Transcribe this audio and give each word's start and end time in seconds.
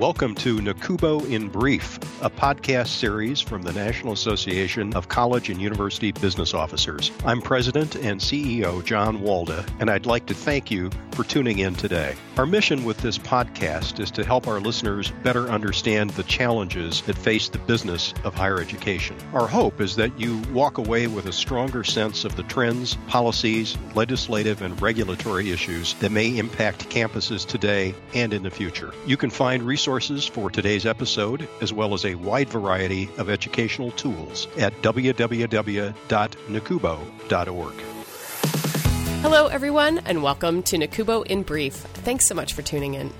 Welcome 0.00 0.34
to 0.36 0.56
NACUBO 0.56 1.30
in 1.30 1.48
Brief, 1.50 1.98
a 2.22 2.30
podcast 2.30 2.86
series 2.86 3.38
from 3.38 3.60
the 3.60 3.72
National 3.74 4.14
Association 4.14 4.94
of 4.94 5.08
College 5.08 5.50
and 5.50 5.60
University 5.60 6.10
Business 6.10 6.54
Officers. 6.54 7.10
I'm 7.22 7.42
President 7.42 7.96
and 7.96 8.18
CEO 8.18 8.82
John 8.82 9.18
Walda, 9.18 9.68
and 9.78 9.90
I'd 9.90 10.06
like 10.06 10.24
to 10.28 10.34
thank 10.34 10.70
you 10.70 10.88
for 11.12 11.22
tuning 11.24 11.58
in 11.58 11.74
today. 11.74 12.14
Our 12.38 12.46
mission 12.46 12.84
with 12.84 12.96
this 12.96 13.18
podcast 13.18 14.00
is 14.00 14.10
to 14.12 14.24
help 14.24 14.48
our 14.48 14.58
listeners 14.58 15.12
better 15.22 15.50
understand 15.50 16.08
the 16.10 16.22
challenges 16.22 17.02
that 17.02 17.18
face 17.18 17.50
the 17.50 17.58
business 17.58 18.14
of 18.24 18.34
higher 18.34 18.58
education. 18.58 19.16
Our 19.34 19.46
hope 19.46 19.82
is 19.82 19.96
that 19.96 20.18
you 20.18 20.38
walk 20.54 20.78
away 20.78 21.08
with 21.08 21.26
a 21.26 21.32
stronger 21.32 21.84
sense 21.84 22.24
of 22.24 22.36
the 22.36 22.42
trends, 22.44 22.96
policies, 23.06 23.76
legislative, 23.94 24.62
and 24.62 24.80
regulatory 24.80 25.50
issues 25.50 25.92
that 25.94 26.10
may 26.10 26.38
impact 26.38 26.88
campuses 26.88 27.46
today 27.46 27.94
and 28.14 28.32
in 28.32 28.42
the 28.42 28.50
future. 28.50 28.94
You 29.04 29.18
can 29.18 29.28
find 29.28 29.62
resources 29.62 29.89
for 29.98 30.50
today's 30.50 30.86
episode, 30.86 31.48
as 31.60 31.72
well 31.72 31.94
as 31.94 32.04
a 32.04 32.14
wide 32.14 32.48
variety 32.48 33.10
of 33.18 33.28
educational 33.28 33.90
tools 33.92 34.46
at 34.56 34.72
www.nacubo.org. 34.82 37.74
Hello, 39.22 39.48
everyone, 39.48 39.98
and 39.98 40.22
welcome 40.22 40.62
to 40.62 40.78
NACUBO 40.78 41.26
in 41.26 41.42
Brief. 41.42 41.74
Thanks 41.74 42.28
so 42.28 42.34
much 42.34 42.54
for 42.54 42.62
tuning 42.62 42.94
in. 42.94 43.12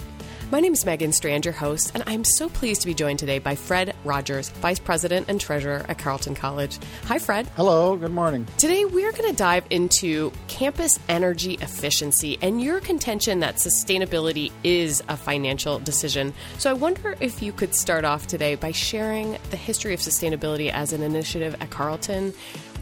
My 0.50 0.58
name 0.58 0.72
is 0.72 0.84
Megan 0.84 1.12
Strand, 1.12 1.44
your 1.44 1.54
host, 1.54 1.92
and 1.94 2.02
I'm 2.08 2.24
so 2.24 2.48
pleased 2.48 2.80
to 2.80 2.88
be 2.88 2.92
joined 2.92 3.20
today 3.20 3.38
by 3.38 3.54
Fred 3.54 3.94
Rogers, 4.02 4.48
Vice 4.48 4.80
President 4.80 5.26
and 5.28 5.40
Treasurer 5.40 5.86
at 5.88 5.98
Carleton 5.98 6.34
College. 6.34 6.76
Hi, 7.04 7.20
Fred. 7.20 7.46
Hello, 7.54 7.94
good 7.94 8.10
morning. 8.10 8.48
Today, 8.58 8.84
we're 8.84 9.12
going 9.12 9.30
to 9.30 9.36
dive 9.36 9.64
into 9.70 10.32
campus 10.48 10.98
energy 11.08 11.54
efficiency 11.60 12.36
and 12.42 12.60
your 12.60 12.80
contention 12.80 13.38
that 13.40 13.56
sustainability 13.56 14.50
is 14.64 15.04
a 15.08 15.16
financial 15.16 15.78
decision. 15.78 16.34
So, 16.58 16.68
I 16.68 16.72
wonder 16.72 17.14
if 17.20 17.40
you 17.40 17.52
could 17.52 17.72
start 17.72 18.04
off 18.04 18.26
today 18.26 18.56
by 18.56 18.72
sharing 18.72 19.38
the 19.50 19.56
history 19.56 19.94
of 19.94 20.00
sustainability 20.00 20.68
as 20.72 20.92
an 20.92 21.04
initiative 21.04 21.54
at 21.60 21.70
Carleton. 21.70 22.34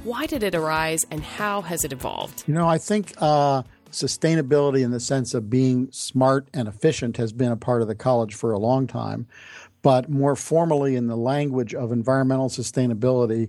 Why 0.04 0.24
did 0.24 0.42
it 0.42 0.54
arise, 0.54 1.04
and 1.10 1.22
how 1.22 1.60
has 1.60 1.84
it 1.84 1.92
evolved? 1.92 2.44
You 2.46 2.54
know, 2.54 2.66
I 2.66 2.78
think. 2.78 3.12
Uh 3.18 3.62
sustainability 3.90 4.82
in 4.82 4.90
the 4.90 5.00
sense 5.00 5.34
of 5.34 5.50
being 5.50 5.88
smart 5.90 6.48
and 6.52 6.68
efficient 6.68 7.16
has 7.16 7.32
been 7.32 7.52
a 7.52 7.56
part 7.56 7.82
of 7.82 7.88
the 7.88 7.94
college 7.94 8.34
for 8.34 8.52
a 8.52 8.58
long 8.58 8.86
time. 8.86 9.26
But 9.82 10.10
more 10.10 10.36
formally, 10.36 10.96
in 10.96 11.06
the 11.06 11.16
language 11.16 11.74
of 11.74 11.92
environmental 11.92 12.48
sustainability, 12.48 13.48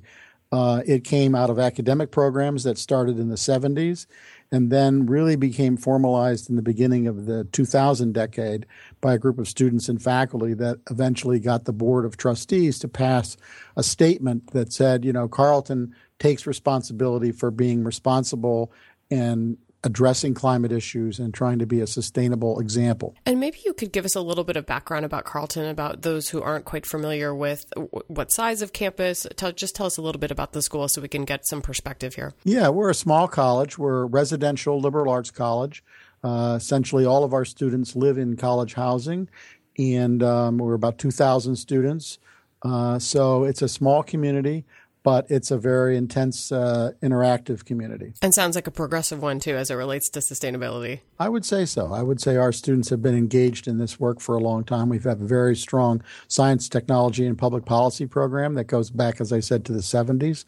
uh, 0.52 0.82
it 0.86 1.04
came 1.04 1.36
out 1.36 1.50
of 1.50 1.60
academic 1.60 2.12
programs 2.12 2.64
that 2.64 2.78
started 2.78 3.20
in 3.20 3.30
the 3.30 3.36
70s 3.36 4.08
and 4.52 4.72
then 4.72 5.06
really 5.06 5.36
became 5.36 5.78
formalized 5.78 6.50
in 6.50 6.56
the 6.56 6.62
beginning 6.62 7.06
of 7.06 7.28
the 7.28 7.44
2000 7.46 8.14
decade 8.14 8.66
by 9.00 9.14
a 9.14 9.20
group 9.20 9.38
of 9.38 9.48
students 9.48 9.88
and 9.90 10.02
faculty 10.02 10.56
that 10.56 10.80
eventually 10.90 11.40
got 11.40 11.66
the 11.66 11.74
board 11.74 12.04
of 12.04 12.18
trustees 12.18 12.80
to 12.80 12.88
pass 12.88 13.38
a 13.76 13.84
statement 13.84 14.52
that 14.52 14.74
said, 14.74 15.06
you 15.06 15.14
know, 15.14 15.28
Carleton 15.28 15.94
takes 16.18 16.48
responsibility 16.48 17.32
for 17.32 17.52
being 17.52 17.84
responsible 17.84 18.72
and 19.12 19.58
addressing 19.84 20.34
climate 20.34 20.72
issues 20.72 21.20
and 21.20 21.34
trying 21.34 21.60
to 21.60 21.66
be 21.66 21.80
a 21.80 21.88
sustainable 21.88 22.60
example. 22.60 23.16
And 23.26 23.40
maybe 23.40 23.60
you 23.66 23.74
could 23.74 23.92
give 23.92 24.06
us 24.06 24.16
a 24.16 24.22
little 24.22 24.44
bit 24.44 24.58
of 24.58 24.66
background 24.66 25.06
about 25.06 25.24
Carleton, 25.24 25.66
about 25.66 26.02
those 26.02 26.30
who 26.30 26.42
aren't 26.42 26.66
quite 26.66 26.86
familiar 26.86 27.34
with 27.34 27.66
what 28.08 28.32
size 28.32 28.62
of 28.62 28.74
campus. 28.74 29.26
Tell, 29.36 29.52
just 29.52 29.76
tell 29.76 29.86
us 29.86 29.98
a 29.98 30.02
little 30.02 30.20
bit 30.20 30.32
about 30.32 30.52
the 30.52 30.62
school 30.62 30.88
so 30.90 31.02
we 31.02 31.08
can 31.08 31.24
get 31.24 31.48
some 31.48 31.62
perspective 31.62 32.16
here. 32.16 32.34
Yeah, 32.44 32.70
we're 32.70 32.90
a 32.90 32.96
small 32.96 33.28
college. 33.28 33.78
We're 33.78 34.04
a 34.04 34.06
residential 34.06 34.80
liberal 34.80 35.12
arts 35.12 35.32
college. 35.32 35.84
Uh, 36.24 36.56
essentially, 36.58 37.06
all 37.06 37.24
of 37.24 37.34
our 37.34 37.46
students 37.46 37.96
live 37.96 38.18
in 38.18 38.36
college 38.36 38.74
housing, 38.74 39.30
and 39.78 40.22
um, 40.22 40.58
we're 40.58 40.74
about 40.74 40.98
2,000 40.98 41.56
students. 41.56 42.20
Uh, 42.62 43.00
so 43.00 43.46
it's 43.46 43.62
a 43.62 43.70
small 43.70 44.04
community 44.04 44.66
but 45.04 45.26
it's 45.30 45.52
a 45.52 45.58
very 45.58 45.98
intense, 45.98 46.52
uh, 46.52 46.92
interactive 47.02 47.66
community. 47.66 48.14
And 48.22 48.34
sounds 48.34 48.56
like 48.56 48.68
a 48.68 48.72
progressive 48.72 49.22
one 49.22 49.40
too, 49.40 49.56
as 49.56 49.72
it 49.72 49.76
relates 49.76 50.10
to 50.10 50.20
sustainability. 50.20 51.02
I 51.18 51.30
would 51.30 51.46
say 51.46 51.66
so. 51.66 51.94
I 51.94 52.02
would 52.02 52.22
say 52.22 52.36
our 52.36 52.52
students 52.52 52.90
have 52.90 53.02
been 53.02 53.16
engaged 53.16 53.68
in 53.68 53.78
this 53.78 54.00
work 54.00 54.20
for 54.20 54.36
a 54.36 54.40
long 54.40 54.64
time. 54.64 54.90
We've 54.90 55.04
had 55.04 55.22
a 55.22 55.26
very 55.26 55.56
strong 55.56 56.02
science, 56.28 56.70
technology, 56.70 57.26
and 57.26 57.38
public 57.38 57.66
policy 57.66 58.06
program 58.06 58.56
that 58.56 58.66
goes 58.66 58.90
back, 58.90 59.22
as 59.22 59.32
I 59.32 59.40
said, 59.40 59.66
to 59.66 59.74
the 59.74 59.80
70s 59.80 60.46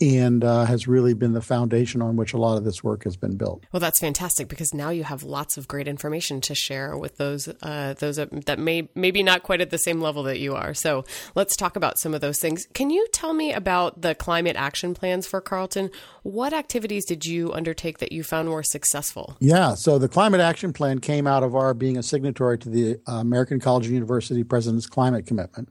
and 0.00 0.44
uh, 0.44 0.64
has 0.64 0.86
really 0.86 1.14
been 1.14 1.32
the 1.32 1.40
foundation 1.40 2.00
on 2.00 2.16
which 2.16 2.32
a 2.32 2.38
lot 2.38 2.56
of 2.56 2.64
this 2.64 2.84
work 2.84 3.04
has 3.04 3.16
been 3.16 3.36
built. 3.36 3.64
Well, 3.72 3.80
that's 3.80 3.98
fantastic 3.98 4.48
because 4.48 4.72
now 4.72 4.90
you 4.90 5.04
have 5.04 5.22
lots 5.22 5.56
of 5.56 5.66
great 5.66 5.88
information 5.88 6.40
to 6.42 6.54
share 6.54 6.96
with 6.96 7.16
those 7.16 7.48
uh, 7.62 7.94
those 7.98 8.16
that 8.16 8.58
may 8.58 8.88
maybe 8.94 9.22
not 9.22 9.42
quite 9.42 9.60
at 9.60 9.70
the 9.70 9.78
same 9.78 10.00
level 10.00 10.22
that 10.24 10.38
you 10.38 10.54
are. 10.54 10.74
So 10.74 11.04
let's 11.34 11.56
talk 11.56 11.76
about 11.76 11.98
some 11.98 12.14
of 12.14 12.20
those 12.20 12.38
things. 12.38 12.66
Can 12.74 12.90
you 12.90 13.06
tell 13.12 13.32
me 13.32 13.52
about 13.52 14.02
the 14.02 14.14
climate 14.14 14.56
action 14.56 14.94
plans 14.94 15.26
for 15.26 15.40
Carleton? 15.40 15.90
What 16.22 16.52
activities 16.52 17.04
did 17.04 17.24
you 17.24 17.52
undertake 17.52 17.98
that 17.98 18.12
you 18.12 18.22
found 18.22 18.50
were 18.50 18.62
successful? 18.62 19.36
Yeah, 19.40 19.74
so 19.74 19.98
the 19.98 20.08
climate 20.08 20.40
action 20.40 20.72
plan 20.72 21.00
came 21.00 21.26
out 21.26 21.42
of 21.42 21.54
our 21.54 21.74
being 21.74 21.96
a 21.96 22.02
signatory 22.02 22.58
to 22.58 22.68
the 22.68 23.00
uh, 23.08 23.14
American 23.14 23.60
College 23.60 23.86
and 23.86 23.94
University 23.94 24.44
President's 24.44 24.86
Climate 24.86 25.26
Commitment, 25.26 25.70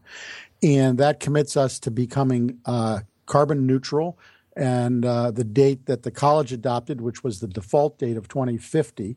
and 0.62 0.98
that 0.98 1.20
commits 1.20 1.56
us 1.56 1.80
to 1.80 1.92
becoming 1.92 2.60
uh, 2.66 3.00
carbon 3.28 3.68
neutral. 3.68 4.18
And 4.56 5.06
uh, 5.06 5.30
the 5.30 5.44
date 5.44 5.86
that 5.86 6.02
the 6.02 6.10
college 6.10 6.52
adopted, 6.52 7.00
which 7.00 7.24
was 7.24 7.40
the 7.40 7.48
default 7.48 8.00
date 8.00 8.18
of 8.18 8.28
2050, 8.28 9.16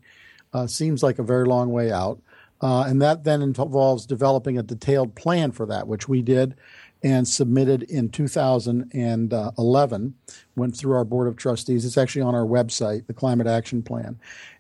uh, 0.53 0.67
seems 0.67 1.03
like 1.03 1.19
a 1.19 1.23
very 1.23 1.47
long 1.47 1.73
way 1.73 1.91
out. 1.91 2.21
Uh, 2.61 2.85
and 2.87 3.01
that 3.01 3.25
then 3.25 3.41
involves 3.41 4.05
developing 4.05 4.59
a 4.59 4.63
detailed 4.63 5.15
plan 5.15 5.51
for 5.51 5.65
that, 5.65 5.89
which 5.89 6.09
we 6.09 6.21
did 6.21 6.55
and 7.03 7.27
submitted 7.27 7.83
in 7.85 8.11
2011, 8.11 10.15
went 10.57 10.77
through 10.77 10.95
our 10.95 11.05
board 11.05 11.29
of 11.29 11.37
trustees. 11.37 11.85
It's 11.85 11.97
actually 11.97 12.23
on 12.23 12.35
our 12.35 12.45
website, 12.45 13.07
the 13.07 13.15
Climate 13.15 13.47
Action 13.47 13.81
Plan. 13.83 14.19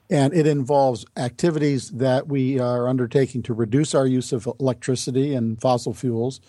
And 0.08 0.32
it 0.34 0.46
involves 0.46 1.04
activities 1.16 1.90
that 1.90 2.28
we 2.28 2.58
are 2.58 2.88
undertaking 2.88 3.42
to 3.44 3.54
reduce 3.54 3.94
our 3.94 4.06
use 4.06 4.32
of 4.32 4.48
electricity 4.58 5.34
and 5.34 5.60
fossil 5.60 5.92
fuels, 5.94 6.40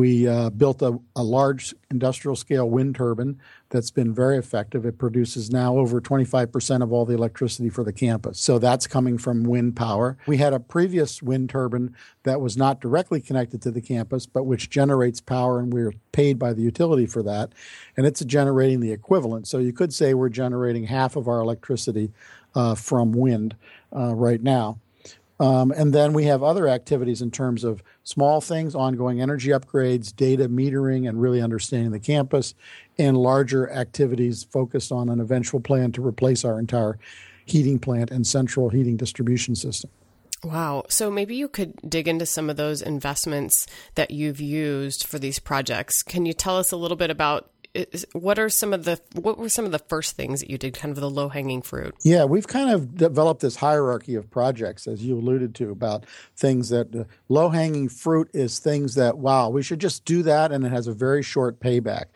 we 0.00 0.26
uh, 0.26 0.48
built 0.48 0.80
a, 0.80 0.98
a, 1.14 1.22
large 1.22 1.74
industrial 1.90 2.34
scale 2.34 2.70
wind 2.70 2.94
turbine 2.94 3.38
that's 3.68 3.90
been 3.90 4.14
very 4.14 4.38
effective. 4.38 4.86
It 4.86 4.96
produces 4.96 5.50
now 5.50 5.76
over 5.76 6.00
25% 6.00 6.82
of 6.82 6.90
all 6.90 7.04
the 7.04 7.12
electricity 7.12 7.68
for 7.68 7.84
the 7.84 7.92
campus. 7.92 8.40
So 8.40 8.58
that's 8.58 8.86
coming 8.86 9.18
from 9.18 9.42
wind 9.42 9.76
power. 9.76 10.16
We 10.26 10.38
had 10.38 10.54
a 10.54 10.58
previous 10.58 11.22
wind 11.22 11.50
turbine 11.50 11.94
that 12.22 12.40
was 12.40 12.56
not 12.56 12.80
directly 12.80 13.20
connected 13.20 13.60
to 13.60 13.70
the 13.70 13.82
campus, 13.82 14.24
but 14.24 14.44
which 14.44 14.70
generates 14.70 15.20
power, 15.20 15.58
and 15.58 15.70
we're 15.70 15.92
paid 16.12 16.38
by 16.38 16.54
the 16.54 16.62
utility 16.62 17.04
for 17.04 17.22
that. 17.24 17.52
And 17.94 18.06
it's 18.06 18.24
generating 18.24 18.80
the 18.80 18.92
equivalent. 18.92 19.48
So 19.48 19.58
you 19.58 19.74
could 19.74 19.92
say 19.92 20.14
we're 20.14 20.30
generating 20.30 20.84
half 20.84 21.14
of 21.14 21.28
our 21.28 21.40
electricity 21.40 22.10
uh, 22.54 22.74
from 22.74 23.12
wind 23.12 23.54
uh, 23.94 24.14
right 24.14 24.42
now. 24.42 24.78
Um, 25.40 25.72
and 25.72 25.94
then 25.94 26.12
we 26.12 26.24
have 26.24 26.42
other 26.42 26.68
activities 26.68 27.22
in 27.22 27.30
terms 27.30 27.64
of 27.64 27.82
small 28.04 28.42
things, 28.42 28.74
ongoing 28.74 29.22
energy 29.22 29.48
upgrades, 29.48 30.14
data 30.14 30.50
metering, 30.50 31.08
and 31.08 31.20
really 31.20 31.40
understanding 31.40 31.92
the 31.92 31.98
campus, 31.98 32.54
and 32.98 33.16
larger 33.16 33.70
activities 33.72 34.44
focused 34.44 34.92
on 34.92 35.08
an 35.08 35.18
eventual 35.18 35.58
plan 35.58 35.92
to 35.92 36.06
replace 36.06 36.44
our 36.44 36.58
entire 36.58 36.98
heating 37.46 37.78
plant 37.78 38.10
and 38.10 38.26
central 38.26 38.68
heating 38.68 38.98
distribution 38.98 39.56
system. 39.56 39.90
Wow. 40.44 40.84
So 40.88 41.10
maybe 41.10 41.36
you 41.36 41.48
could 41.48 41.74
dig 41.88 42.06
into 42.06 42.26
some 42.26 42.50
of 42.50 42.56
those 42.56 42.82
investments 42.82 43.66
that 43.94 44.10
you've 44.10 44.40
used 44.40 45.06
for 45.06 45.18
these 45.18 45.38
projects. 45.38 46.02
Can 46.02 46.26
you 46.26 46.32
tell 46.34 46.58
us 46.58 46.70
a 46.70 46.76
little 46.76 46.96
bit 46.96 47.10
about 47.10 47.50
what 48.12 48.38
are 48.38 48.48
some 48.48 48.72
of 48.72 48.84
the 48.84 49.00
what 49.14 49.38
were 49.38 49.48
some 49.48 49.64
of 49.64 49.70
the 49.70 49.78
first 49.78 50.16
things 50.16 50.40
that 50.40 50.50
you 50.50 50.58
did 50.58 50.74
kind 50.74 50.90
of 50.90 51.00
the 51.00 51.10
low 51.10 51.28
hanging 51.28 51.62
fruit? 51.62 51.94
Yeah 52.02 52.24
we've 52.24 52.48
kind 52.48 52.70
of 52.70 52.96
developed 52.96 53.42
this 53.42 53.56
hierarchy 53.56 54.14
of 54.14 54.30
projects 54.30 54.88
as 54.88 55.04
you 55.04 55.16
alluded 55.16 55.54
to 55.56 55.70
about 55.70 56.04
things 56.36 56.68
that 56.70 56.94
uh, 56.94 57.04
low 57.28 57.48
hanging 57.50 57.88
fruit 57.88 58.28
is 58.32 58.58
things 58.58 58.94
that 58.96 59.18
wow 59.18 59.48
we 59.48 59.62
should 59.62 59.80
just 59.80 60.04
do 60.04 60.22
that 60.24 60.50
and 60.50 60.66
it 60.66 60.70
has 60.70 60.86
a 60.86 60.92
very 60.92 61.22
short 61.22 61.60
payback. 61.60 62.06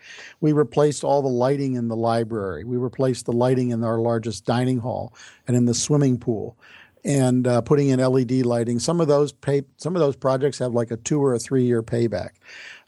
We 0.40 0.52
replaced 0.52 1.04
all 1.04 1.22
the 1.22 1.28
lighting 1.28 1.74
in 1.74 1.88
the 1.88 1.96
library. 1.96 2.64
We 2.64 2.76
replaced 2.76 3.26
the 3.26 3.32
lighting 3.32 3.70
in 3.70 3.84
our 3.84 3.98
largest 3.98 4.44
dining 4.44 4.78
hall 4.78 5.14
and 5.46 5.56
in 5.56 5.66
the 5.66 5.74
swimming 5.74 6.18
pool 6.18 6.56
and 7.04 7.46
uh, 7.46 7.60
putting 7.60 7.90
in 7.90 8.00
LED 8.00 8.32
lighting. 8.46 8.78
Some 8.78 9.00
of 9.00 9.08
those 9.08 9.32
pay, 9.32 9.62
some 9.76 9.94
of 9.94 10.00
those 10.00 10.16
projects 10.16 10.58
have 10.58 10.72
like 10.72 10.90
a 10.90 10.96
two 10.96 11.22
or 11.22 11.34
a 11.34 11.38
three 11.38 11.64
year 11.64 11.82
payback, 11.82 12.30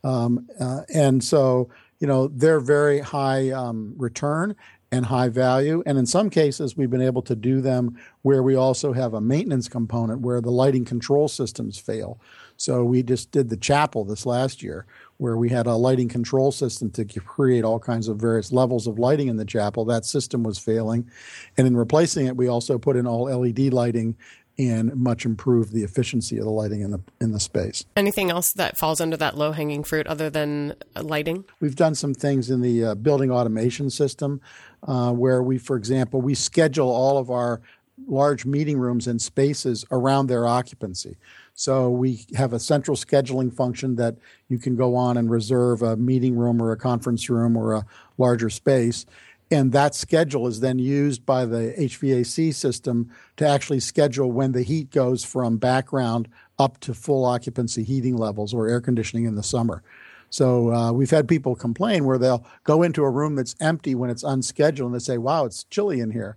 um, 0.03 0.49
uh, 0.59 0.83
and 0.93 1.23
so 1.23 1.69
you 1.99 2.07
know, 2.07 2.29
they're 2.29 2.61
very 2.61 3.01
high 3.01 3.51
um, 3.51 3.95
return 3.97 4.55
and 4.93 5.05
high 5.05 5.29
value. 5.29 5.83
And 5.85 5.99
in 5.99 6.07
some 6.07 6.31
cases, 6.31 6.77
we've 6.77 6.91
been 6.91 7.03
able 7.03 7.23
to 7.23 7.35
do 7.35 7.61
them 7.61 7.99
where 8.23 8.43
we 8.43 8.55
also 8.55 8.93
have 8.93 9.15
a 9.15 9.21
maintenance 9.21 9.69
component 9.69 10.21
where 10.21 10.41
the 10.41 10.51
lighting 10.51 10.85
control 10.85 11.29
systems 11.29 11.79
fail. 11.79 12.21
So 12.57 12.85
we 12.85 13.03
just 13.03 13.33
did 13.33 13.49
the 13.49 13.57
chapel 13.57 14.05
this 14.05 14.25
last 14.25 14.63
year 14.63 14.87
where 15.19 15.37
we 15.37 15.49
had 15.49 15.67
a 15.67 15.75
lighting 15.75 16.09
control 16.09 16.53
system 16.53 16.91
to 16.91 17.05
create 17.05 17.65
all 17.65 17.79
kinds 17.79 18.07
of 18.07 18.19
various 18.19 18.53
levels 18.53 18.87
of 18.87 18.99
lighting 18.99 19.29
in 19.29 19.37
the 19.37 19.45
chapel. 19.45 19.85
That 19.85 20.05
system 20.05 20.43
was 20.43 20.59
failing. 20.59 21.11
And 21.57 21.67
in 21.67 21.77
replacing 21.77 22.27
it, 22.27 22.37
we 22.37 22.49
also 22.49 22.79
put 22.79 22.97
in 22.97 23.07
all 23.07 23.25
LED 23.25 23.73
lighting 23.73 24.17
and 24.59 24.95
much 24.97 25.27
improve 25.27 25.73
the 25.73 25.85
efficiency 25.85 26.39
of 26.39 26.45
the 26.45 26.51
lighting 26.51 26.81
in 26.81 26.91
the 26.91 27.01
in 27.21 27.33
the 27.33 27.41
space. 27.41 27.85
Anything 27.97 28.31
else 28.31 28.53
that 28.53 28.79
falls 28.79 29.01
under 29.01 29.17
that 29.17 29.37
low 29.37 29.53
hanging 29.53 29.85
fruit 29.85 30.07
other 30.07 30.31
than 30.31 30.75
lighting? 31.01 31.45
We've 31.61 31.77
done 31.77 31.95
some 31.95 32.15
things 32.15 32.51
in 32.51 32.61
the 32.61 32.85
uh, 32.85 32.95
building 32.95 33.31
automation 33.31 33.91
system 33.91 34.41
uh, 34.87 35.13
where 35.13 35.43
we, 35.43 35.59
for 35.59 35.77
example, 35.77 36.21
we 36.21 36.35
schedule 36.35 36.89
all 36.89 37.19
of 37.19 37.31
our 37.31 37.61
large 38.07 38.45
meeting 38.45 38.79
rooms 38.79 39.07
and 39.07 39.21
spaces 39.21 39.85
around 39.91 40.27
their 40.27 40.47
occupancy. 40.47 41.17
So 41.55 41.89
we 41.89 42.27
have 42.35 42.53
a 42.53 42.61
central 42.61 42.97
scheduling 42.97 43.53
function 43.53 43.97
that 43.97 44.17
you 44.49 44.59
can 44.59 44.77
go 44.77 44.95
on 44.95 45.17
and 45.17 45.31
reserve 45.31 45.81
a 45.81 45.97
meeting 45.97 46.37
room 46.37 46.61
or 46.61 46.73
a 46.73 46.77
conference 46.77 47.31
room 47.31 47.57
or 47.57 47.73
a 47.73 47.87
larger 48.19 48.51
space. 48.51 49.07
And 49.51 49.71
that 49.73 49.95
schedule 49.95 50.49
is 50.49 50.61
then 50.61 50.79
used 50.79 51.25
by 51.25 51.45
the 51.45 51.73
HVAC 51.79 52.53
system 52.53 53.11
to 53.37 53.47
actually 53.47 53.81
schedule 53.81 54.33
when 54.33 54.53
the 54.53 54.63
heat 54.63 54.91
goes 54.91 55.25
from 55.25 55.57
background 55.57 56.29
up 56.59 56.81
to 56.81 56.95
full 56.95 57.25
occupancy 57.25 57.85
heating 57.85 58.17
levels 58.17 58.53
or 58.53 58.69
air 58.69 58.81
conditioning 58.81 59.25
in 59.25 59.37
the 59.37 59.43
summer. 59.43 59.83
So 60.31 60.73
uh, 60.73 60.93
we've 60.93 61.11
had 61.11 61.29
people 61.29 61.55
complain 61.55 62.05
where 62.05 62.19
they'll 62.19 62.45
go 62.65 62.83
into 62.83 63.05
a 63.05 63.11
room 63.11 63.37
that's 63.37 63.55
empty 63.61 63.95
when 63.95 64.11
it's 64.11 64.25
unscheduled 64.25 64.91
and 64.91 64.95
they 64.95 65.05
say, 65.05 65.19
wow, 65.19 65.45
it's 65.45 65.65
chilly 65.65 66.01
in 66.01 66.11
here. 66.11 66.37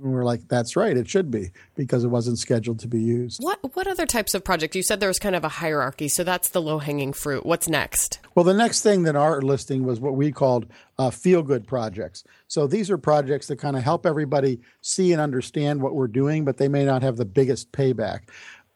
And 0.00 0.12
we're 0.12 0.24
like, 0.24 0.46
that's 0.46 0.76
right, 0.76 0.96
it 0.96 1.08
should 1.08 1.30
be 1.30 1.50
because 1.74 2.04
it 2.04 2.08
wasn't 2.08 2.38
scheduled 2.38 2.78
to 2.80 2.88
be 2.88 3.00
used. 3.00 3.42
What 3.42 3.74
what 3.74 3.88
other 3.88 4.06
types 4.06 4.32
of 4.34 4.44
projects? 4.44 4.76
You 4.76 4.82
said 4.82 5.00
there 5.00 5.08
was 5.08 5.18
kind 5.18 5.34
of 5.34 5.42
a 5.42 5.48
hierarchy, 5.48 6.08
so 6.08 6.22
that's 6.22 6.50
the 6.50 6.62
low 6.62 6.78
hanging 6.78 7.12
fruit. 7.12 7.44
What's 7.44 7.68
next? 7.68 8.20
Well, 8.36 8.44
the 8.44 8.54
next 8.54 8.82
thing 8.82 9.02
that 9.02 9.16
our 9.16 9.42
listing 9.42 9.84
was 9.84 9.98
what 9.98 10.14
we 10.14 10.30
called 10.30 10.66
uh, 10.98 11.10
feel 11.10 11.42
good 11.42 11.66
projects. 11.66 12.22
So 12.46 12.66
these 12.66 12.90
are 12.90 12.98
projects 12.98 13.48
that 13.48 13.56
kind 13.56 13.76
of 13.76 13.82
help 13.82 14.06
everybody 14.06 14.60
see 14.80 15.12
and 15.12 15.20
understand 15.20 15.82
what 15.82 15.94
we're 15.94 16.06
doing, 16.06 16.44
but 16.44 16.58
they 16.58 16.68
may 16.68 16.84
not 16.84 17.02
have 17.02 17.16
the 17.16 17.24
biggest 17.24 17.72
payback. 17.72 18.20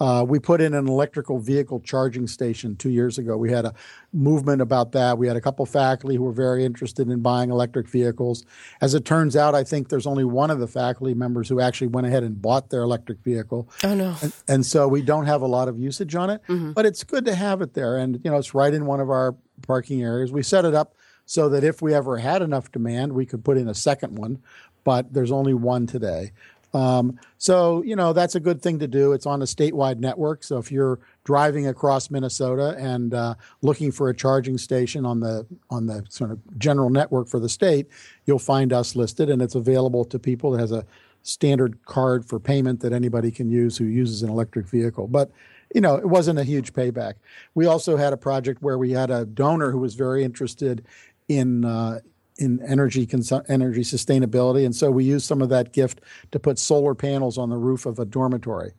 Uh, 0.02 0.25
we 0.25 0.40
put 0.40 0.60
in 0.60 0.75
an 0.75 0.88
electrical 0.88 1.38
vehicle 1.38 1.78
charging 1.78 2.26
station 2.26 2.75
two 2.75 2.90
years 2.90 3.19
ago. 3.19 3.37
We 3.37 3.52
had 3.52 3.64
a 3.64 3.72
movement 4.12 4.60
about 4.60 4.90
that. 4.93 5.16
We 5.16 5.28
had 5.28 5.37
a 5.37 5.40
couple 5.40 5.64
faculty 5.64 6.16
who 6.16 6.25
were 6.25 6.32
very 6.32 6.64
interested 6.64 7.08
in 7.08 7.20
buying 7.20 7.50
electric 7.50 7.88
vehicles. 7.88 8.44
As 8.81 8.94
it 8.94 9.04
turns 9.04 9.37
out, 9.37 9.54
I 9.54 9.62
think 9.62 9.90
there's 9.90 10.08
only 10.08 10.25
one 10.25 10.50
of 10.50 10.58
the 10.58 10.66
faculty 10.66 11.14
members 11.14 11.49
who 11.49 11.60
actually 11.60 11.87
went 11.87 12.08
ahead 12.08 12.25
and 12.25 12.43
bought 12.43 12.70
their 12.70 12.82
electric 12.82 13.20
vehicle. 13.20 13.70
Oh 13.84 13.94
no! 13.94 14.16
And, 14.20 14.32
and 14.49 14.66
so 14.66 14.88
we 14.88 15.02
don't 15.02 15.26
have 15.26 15.40
a 15.40 15.46
lot 15.46 15.69
of 15.69 15.78
usage 15.78 16.16
on 16.16 16.31
it, 16.31 16.40
mm-hmm. 16.49 16.72
but 16.72 16.84
it's 16.84 17.04
good 17.04 17.25
to 17.26 17.37
have 17.37 17.62
it 17.62 17.75
there. 17.75 17.96
And 17.96 18.20
you 18.25 18.31
know, 18.32 18.38
it's 18.38 18.54
right 18.54 18.75
in 18.75 18.87
one 18.87 18.99
of 18.99 19.08
our 19.08 19.37
parking 19.64 20.02
areas. 20.02 20.32
We 20.32 20.43
set 20.43 20.64
it 20.64 20.75
up 20.75 20.96
so 21.26 21.49
that 21.50 21.62
if 21.62 21.81
we 21.81 21.94
ever 21.94 22.19
had 22.19 22.43
enough 22.43 22.72
demand, 22.72 23.12
we 23.12 23.25
could 23.25 23.44
put 23.44 23.56
in 23.56 23.69
a 23.69 23.75
second 23.75 24.19
one. 24.19 24.43
But 24.82 25.14
there's 25.14 25.31
only 25.31 25.54
one 25.54 25.87
today. 25.87 26.32
Um, 26.75 27.19
so, 27.39 27.83
you 27.83 27.97
know, 27.97 28.13
that's 28.13 28.35
a 28.35 28.41
good 28.41 28.63
thing 28.63 28.79
to 28.79 28.89
do. 28.89 29.13
It's 29.13 29.27
on 29.27 29.43
a 29.43 29.45
statewide 29.45 29.99
network. 29.99 30.43
So 30.43 30.59
if 30.59 30.73
you're 30.73 31.01
driving 31.25 31.67
across 31.67 32.11
Minnesota 32.11 32.75
and 32.79 33.13
uh, 33.13 33.35
looking 33.61 33.93
for 33.93 34.09
a 34.09 34.15
charging 34.15 34.59
station 34.59 35.05
on 35.05 35.21
the 35.21 35.47
on 35.71 35.87
the 35.87 36.05
sort 36.09 36.31
of 36.31 36.39
general 36.59 36.89
network 36.89 37.29
for 37.29 37.39
the 37.39 37.49
state, 37.49 37.89
you'll 38.25 38.39
find 38.39 38.73
us 38.73 38.97
listed, 38.97 39.29
and 39.29 39.43
it's 39.43 39.55
available 39.55 40.05
to 40.07 40.19
people. 40.19 40.55
It 40.55 40.61
has 40.61 40.73
a 40.73 40.87
standard 41.23 41.85
card 41.85 42.25
for 42.25 42.41
payment 42.41 42.81
that 42.81 42.93
anybody 42.93 43.31
can 43.31 43.51
use 43.51 43.77
who 43.77 43.85
uses 43.85 44.23
an 44.23 44.31
electric 44.31 44.67
vehicle. 44.67 45.07
But 45.07 45.31
you 45.75 45.81
know, 45.81 45.97
it 45.97 46.09
wasn't 46.09 46.39
a 46.39 46.45
huge 46.45 46.73
payback. 46.73 47.15
We 47.55 47.67
also 47.67 47.97
had 47.97 48.13
a 48.13 48.17
project 48.17 48.63
where 48.63 48.79
we 48.79 48.93
had 48.93 49.11
a 49.11 49.25
donor 49.25 49.71
who 49.71 49.79
was 49.79 49.95
very 49.95 50.23
interested 50.23 50.85
in 51.29 51.65
uh, 51.65 52.01
in 52.38 52.61
energy 52.62 53.06
consu- 53.06 53.44
energy 53.49 53.82
sustainability, 53.82 54.64
and 54.64 54.75
so 54.75 54.90
we 54.90 55.05
used 55.05 55.26
some 55.26 55.43
of 55.43 55.49
that 55.50 55.73
gift 55.73 56.00
to 56.31 56.38
put 56.38 56.58
solar 56.58 56.94
panels 56.94 57.38
on 57.38 57.50
the 57.50 57.56
roof 57.56 57.87
of 57.87 57.99
a 57.99 58.05
dormitory. 58.05 58.73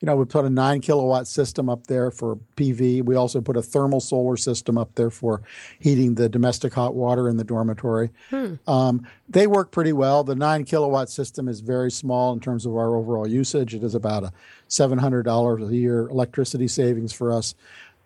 You 0.00 0.06
know, 0.06 0.16
we 0.16 0.24
put 0.24 0.44
a 0.44 0.50
nine 0.50 0.80
kilowatt 0.80 1.26
system 1.28 1.70
up 1.70 1.86
there 1.86 2.10
for 2.10 2.36
PV. 2.56 3.02
We 3.04 3.14
also 3.14 3.40
put 3.40 3.56
a 3.56 3.62
thermal 3.62 4.00
solar 4.00 4.36
system 4.36 4.76
up 4.76 4.94
there 4.96 5.08
for 5.08 5.40
heating 5.78 6.16
the 6.16 6.28
domestic 6.28 6.74
hot 6.74 6.94
water 6.94 7.28
in 7.28 7.36
the 7.36 7.44
dormitory. 7.44 8.10
Hmm. 8.28 8.54
Um, 8.66 9.06
they 9.28 9.46
work 9.46 9.70
pretty 9.70 9.92
well. 9.92 10.22
The 10.24 10.34
nine 10.34 10.64
kilowatt 10.64 11.08
system 11.08 11.48
is 11.48 11.60
very 11.60 11.90
small 11.90 12.32
in 12.32 12.40
terms 12.40 12.66
of 12.66 12.76
our 12.76 12.96
overall 12.96 13.26
usage. 13.26 13.74
It 13.74 13.82
is 13.82 13.94
about 13.94 14.24
a 14.24 14.32
seven 14.68 14.98
hundred 14.98 15.22
dollars 15.22 15.62
a 15.62 15.74
year 15.74 16.08
electricity 16.08 16.68
savings 16.68 17.12
for 17.12 17.32
us, 17.32 17.54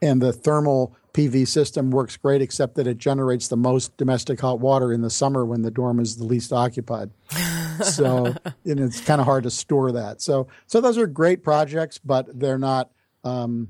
and 0.01 0.23
the 0.23 0.33
thermal 0.33 0.95
PV 1.19 1.49
system 1.49 1.91
works 1.91 2.17
great, 2.17 2.41
except 2.41 2.77
that 2.77 2.87
it 2.87 2.97
generates 2.97 3.49
the 3.49 3.57
most 3.57 3.97
domestic 3.97 4.41
hot 4.41 4.61
water 4.61 4.93
in 4.93 5.03
the 5.03 5.11
summer 5.11 5.45
when 5.45 5.63
the 5.63 5.71
dorm 5.71 5.99
is 5.99 6.17
the 6.17 6.25
least 6.25 6.53
occupied. 6.53 7.11
so 7.83 8.27
and 8.65 8.79
it's 8.79 9.01
kind 9.01 9.21
of 9.21 9.25
hard 9.27 9.43
to 9.43 9.51
store 9.51 9.91
that. 9.91 10.23
So 10.23 10.47
so 10.69 10.81
those 10.81 10.97
are 10.97 11.09
great 11.09 11.43
projects, 11.43 11.99
but 11.99 12.39
they're 12.39 12.59
not 12.59 12.91
um, 13.25 13.69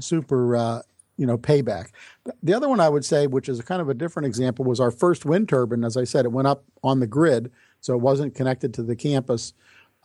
super. 0.00 0.56
Uh, 0.56 0.82
you 1.18 1.24
know, 1.24 1.38
payback. 1.38 1.92
The 2.42 2.52
other 2.52 2.68
one 2.68 2.78
I 2.78 2.90
would 2.90 3.02
say, 3.02 3.26
which 3.26 3.48
is 3.48 3.58
kind 3.62 3.80
of 3.80 3.88
a 3.88 3.94
different 3.94 4.26
example, 4.26 4.66
was 4.66 4.80
our 4.80 4.90
first 4.90 5.24
wind 5.24 5.48
turbine. 5.48 5.82
As 5.82 5.96
I 5.96 6.04
said, 6.04 6.26
it 6.26 6.30
went 6.30 6.46
up 6.46 6.62
on 6.84 7.00
the 7.00 7.06
grid, 7.06 7.50
so 7.80 7.94
it 7.94 8.02
wasn't 8.02 8.34
connected 8.34 8.74
to 8.74 8.82
the 8.82 8.94
campus. 8.94 9.54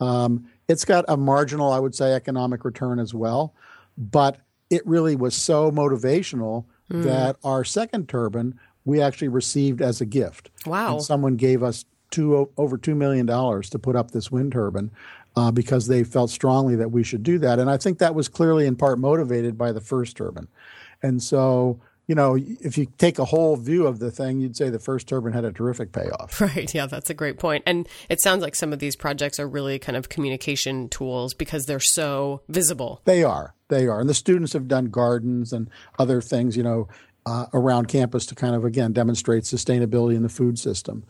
Um, 0.00 0.46
it's 0.68 0.86
got 0.86 1.04
a 1.08 1.18
marginal, 1.18 1.70
I 1.70 1.80
would 1.80 1.94
say, 1.94 2.14
economic 2.14 2.64
return 2.64 2.98
as 2.98 3.12
well, 3.12 3.54
but 3.98 4.38
it 4.72 4.86
really 4.86 5.14
was 5.14 5.34
so 5.34 5.70
motivational 5.70 6.64
mm. 6.90 7.04
that 7.04 7.36
our 7.44 7.62
second 7.62 8.08
turbine 8.08 8.58
we 8.84 9.00
actually 9.00 9.28
received 9.28 9.80
as 9.80 10.00
a 10.00 10.06
gift. 10.06 10.50
Wow! 10.66 10.94
And 10.94 11.02
someone 11.02 11.36
gave 11.36 11.62
us 11.62 11.84
two 12.10 12.50
over 12.56 12.78
two 12.78 12.94
million 12.94 13.26
dollars 13.26 13.68
to 13.70 13.78
put 13.78 13.94
up 13.94 14.10
this 14.10 14.30
wind 14.32 14.52
turbine. 14.52 14.90
Uh, 15.34 15.50
because 15.50 15.86
they 15.86 16.04
felt 16.04 16.28
strongly 16.28 16.76
that 16.76 16.90
we 16.90 17.02
should 17.02 17.22
do 17.22 17.38
that. 17.38 17.58
And 17.58 17.70
I 17.70 17.78
think 17.78 17.96
that 18.00 18.14
was 18.14 18.28
clearly 18.28 18.66
in 18.66 18.76
part 18.76 18.98
motivated 18.98 19.56
by 19.56 19.72
the 19.72 19.80
first 19.80 20.14
turbine. 20.14 20.46
And 21.02 21.22
so 21.22 21.80
you 22.06 22.14
know, 22.14 22.36
if 22.36 22.76
you 22.76 22.86
take 22.98 23.18
a 23.18 23.24
whole 23.24 23.56
view 23.56 23.86
of 23.86 23.98
the 23.98 24.10
thing, 24.10 24.40
you'd 24.40 24.56
say 24.56 24.70
the 24.70 24.78
first 24.78 25.08
turbine 25.08 25.32
had 25.32 25.44
a 25.44 25.52
terrific 25.52 25.92
payoff. 25.92 26.40
Right. 26.42 26.74
Yeah, 26.74 26.86
that's 26.86 27.08
a 27.08 27.14
great 27.14 27.38
point. 27.38 27.62
And 27.66 27.88
it 28.08 28.20
sounds 28.20 28.42
like 28.42 28.56
some 28.56 28.72
of 28.72 28.80
these 28.80 28.96
projects 28.96 29.38
are 29.38 29.48
really 29.48 29.78
kind 29.78 29.96
of 29.96 30.08
communication 30.08 30.88
tools 30.88 31.34
because 31.34 31.66
they're 31.66 31.80
so 31.80 32.42
visible. 32.48 33.00
They 33.04 33.22
are. 33.22 33.54
They 33.72 33.86
are. 33.86 34.00
And 34.00 34.08
the 34.08 34.14
students 34.14 34.52
have 34.52 34.68
done 34.68 34.86
gardens 34.86 35.52
and 35.52 35.70
other 35.98 36.20
things, 36.20 36.56
you 36.56 36.62
know, 36.62 36.88
uh, 37.24 37.46
around 37.54 37.88
campus 37.88 38.26
to 38.26 38.34
kind 38.34 38.54
of, 38.54 38.64
again, 38.64 38.92
demonstrate 38.92 39.44
sustainability 39.44 40.14
in 40.14 40.22
the 40.22 40.28
food 40.28 40.58
system. 40.58 41.04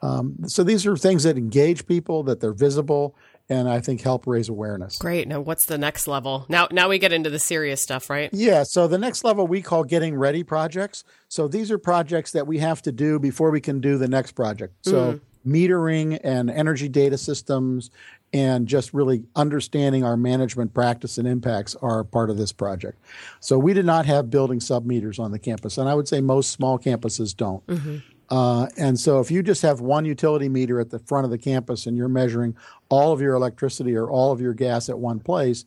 Um, 0.00 0.36
so 0.46 0.64
these 0.64 0.86
are 0.86 0.96
things 0.96 1.24
that 1.24 1.36
engage 1.36 1.86
people, 1.86 2.22
that 2.22 2.40
they're 2.40 2.52
visible, 2.52 3.14
and 3.48 3.68
I 3.68 3.80
think 3.80 4.00
help 4.00 4.26
raise 4.26 4.48
awareness. 4.48 4.98
Great. 4.98 5.28
Now, 5.28 5.40
what's 5.40 5.66
the 5.66 5.78
next 5.78 6.08
level? 6.08 6.46
Now, 6.48 6.68
now 6.70 6.88
we 6.88 6.98
get 6.98 7.12
into 7.12 7.30
the 7.30 7.38
serious 7.38 7.82
stuff, 7.82 8.08
right? 8.08 8.30
Yeah. 8.32 8.62
So 8.62 8.88
the 8.88 8.98
next 8.98 9.22
level 9.22 9.46
we 9.46 9.60
call 9.60 9.84
getting 9.84 10.16
ready 10.16 10.42
projects. 10.42 11.04
So 11.28 11.48
these 11.48 11.70
are 11.70 11.78
projects 11.78 12.32
that 12.32 12.46
we 12.46 12.58
have 12.58 12.80
to 12.82 12.92
do 12.92 13.18
before 13.18 13.50
we 13.50 13.60
can 13.60 13.80
do 13.80 13.98
the 13.98 14.08
next 14.08 14.32
project. 14.32 14.74
So 14.82 15.12
mm. 15.14 15.20
Metering 15.46 16.18
and 16.22 16.50
energy 16.50 16.88
data 16.88 17.16
systems 17.16 17.90
and 18.32 18.66
just 18.66 18.92
really 18.92 19.22
understanding 19.36 20.04
our 20.04 20.16
management 20.16 20.74
practice 20.74 21.16
and 21.16 21.26
impacts 21.26 21.74
are 21.76 22.04
part 22.04 22.28
of 22.28 22.36
this 22.36 22.52
project. 22.52 22.98
So 23.40 23.58
we 23.58 23.72
did 23.72 23.86
not 23.86 24.04
have 24.06 24.30
building 24.30 24.60
sub 24.60 24.84
meters 24.84 25.18
on 25.18 25.30
the 25.30 25.38
campus, 25.38 25.78
and 25.78 25.88
I 25.88 25.94
would 25.94 26.08
say 26.08 26.20
most 26.20 26.50
small 26.50 26.78
campuses 26.78 27.36
don't. 27.36 27.66
Mm-hmm. 27.66 27.96
Uh, 28.28 28.66
and 28.76 28.98
so 28.98 29.20
if 29.20 29.30
you 29.30 29.42
just 29.42 29.62
have 29.62 29.80
one 29.80 30.04
utility 30.04 30.48
meter 30.48 30.80
at 30.80 30.90
the 30.90 30.98
front 30.98 31.24
of 31.24 31.30
the 31.30 31.38
campus 31.38 31.86
and 31.86 31.96
you're 31.96 32.08
measuring 32.08 32.56
all 32.88 33.12
of 33.12 33.20
your 33.20 33.34
electricity 33.34 33.94
or 33.94 34.10
all 34.10 34.32
of 34.32 34.40
your 34.40 34.52
gas 34.52 34.88
at 34.88 34.98
one 34.98 35.20
place, 35.20 35.64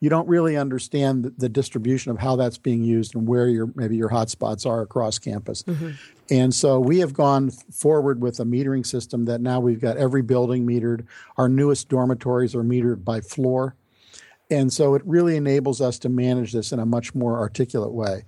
you 0.00 0.08
don't 0.08 0.28
really 0.28 0.56
understand 0.56 1.24
the, 1.24 1.30
the 1.36 1.48
distribution 1.48 2.10
of 2.10 2.18
how 2.18 2.36
that's 2.36 2.58
being 2.58 2.84
used 2.84 3.14
and 3.14 3.26
where 3.26 3.48
your 3.48 3.70
maybe 3.74 3.96
your 3.96 4.10
hotspots 4.10 4.64
are 4.64 4.80
across 4.80 5.18
campus. 5.18 5.62
Mm-hmm. 5.64 5.90
And 6.30 6.54
so 6.54 6.78
we 6.78 6.98
have 6.98 7.12
gone 7.12 7.50
forward 7.50 8.20
with 8.20 8.38
a 8.38 8.44
metering 8.44 8.86
system 8.86 9.24
that 9.24 9.40
now 9.40 9.60
we've 9.60 9.80
got 9.80 9.96
every 9.96 10.22
building 10.22 10.66
metered. 10.66 11.06
Our 11.36 11.48
newest 11.48 11.88
dormitories 11.88 12.54
are 12.54 12.62
metered 12.62 13.04
by 13.04 13.20
floor. 13.20 13.74
And 14.50 14.72
so 14.72 14.94
it 14.94 15.02
really 15.04 15.36
enables 15.36 15.80
us 15.80 15.98
to 16.00 16.08
manage 16.08 16.52
this 16.52 16.72
in 16.72 16.78
a 16.78 16.86
much 16.86 17.14
more 17.14 17.38
articulate 17.38 17.92
way. 17.92 18.24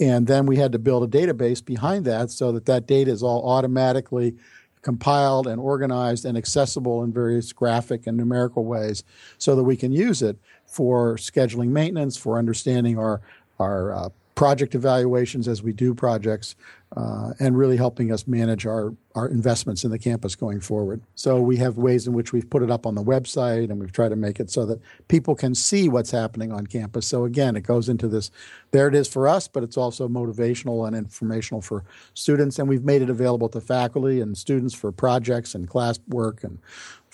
And 0.00 0.26
then 0.26 0.46
we 0.46 0.56
had 0.56 0.72
to 0.72 0.78
build 0.78 1.04
a 1.04 1.18
database 1.18 1.64
behind 1.64 2.04
that 2.04 2.30
so 2.30 2.52
that 2.52 2.66
that 2.66 2.86
data 2.86 3.10
is 3.10 3.22
all 3.22 3.48
automatically 3.48 4.36
compiled 4.82 5.46
and 5.46 5.60
organized 5.60 6.24
and 6.24 6.36
accessible 6.36 7.02
in 7.02 7.12
various 7.12 7.52
graphic 7.52 8.06
and 8.06 8.16
numerical 8.16 8.64
ways 8.64 9.02
so 9.38 9.56
that 9.56 9.64
we 9.64 9.76
can 9.76 9.90
use 9.90 10.22
it 10.22 10.36
for 10.74 11.16
scheduling 11.16 11.68
maintenance, 11.68 12.16
for 12.16 12.36
understanding 12.36 12.98
our, 12.98 13.20
our 13.60 13.92
uh, 13.92 14.08
project 14.34 14.74
evaluations 14.74 15.46
as 15.46 15.62
we 15.62 15.72
do 15.72 15.94
projects, 15.94 16.56
uh, 16.96 17.32
and 17.38 17.56
really 17.56 17.76
helping 17.76 18.10
us 18.10 18.26
manage 18.26 18.66
our, 18.66 18.92
our 19.14 19.28
investments 19.28 19.84
in 19.84 19.92
the 19.92 19.98
campus 19.98 20.34
going 20.34 20.60
forward. 20.60 21.00
So 21.14 21.40
we 21.40 21.56
have 21.58 21.76
ways 21.76 22.06
in 22.08 22.12
which 22.12 22.32
we've 22.32 22.48
put 22.48 22.62
it 22.62 22.70
up 22.70 22.86
on 22.86 22.96
the 22.96 23.02
website 23.02 23.70
and 23.70 23.78
we've 23.80 23.92
tried 23.92 24.08
to 24.08 24.16
make 24.16 24.40
it 24.40 24.50
so 24.50 24.66
that 24.66 24.80
people 25.06 25.34
can 25.34 25.54
see 25.54 25.88
what's 25.88 26.10
happening 26.10 26.52
on 26.52 26.66
campus. 26.66 27.06
So 27.06 27.24
again, 27.24 27.56
it 27.56 27.62
goes 27.62 27.88
into 27.88 28.08
this 28.08 28.30
there 28.72 28.88
it 28.88 28.94
is 28.94 29.08
for 29.08 29.28
us, 29.28 29.46
but 29.46 29.62
it's 29.62 29.76
also 29.76 30.08
motivational 30.08 30.86
and 30.86 30.96
informational 30.96 31.60
for 31.60 31.84
students. 32.14 32.58
And 32.58 32.68
we've 32.68 32.84
made 32.84 33.02
it 33.02 33.10
available 33.10 33.48
to 33.50 33.60
faculty 33.60 34.20
and 34.20 34.36
students 34.36 34.74
for 34.74 34.90
projects 34.90 35.54
and 35.54 35.68
class 35.68 35.98
work 36.08 36.42
and 36.44 36.58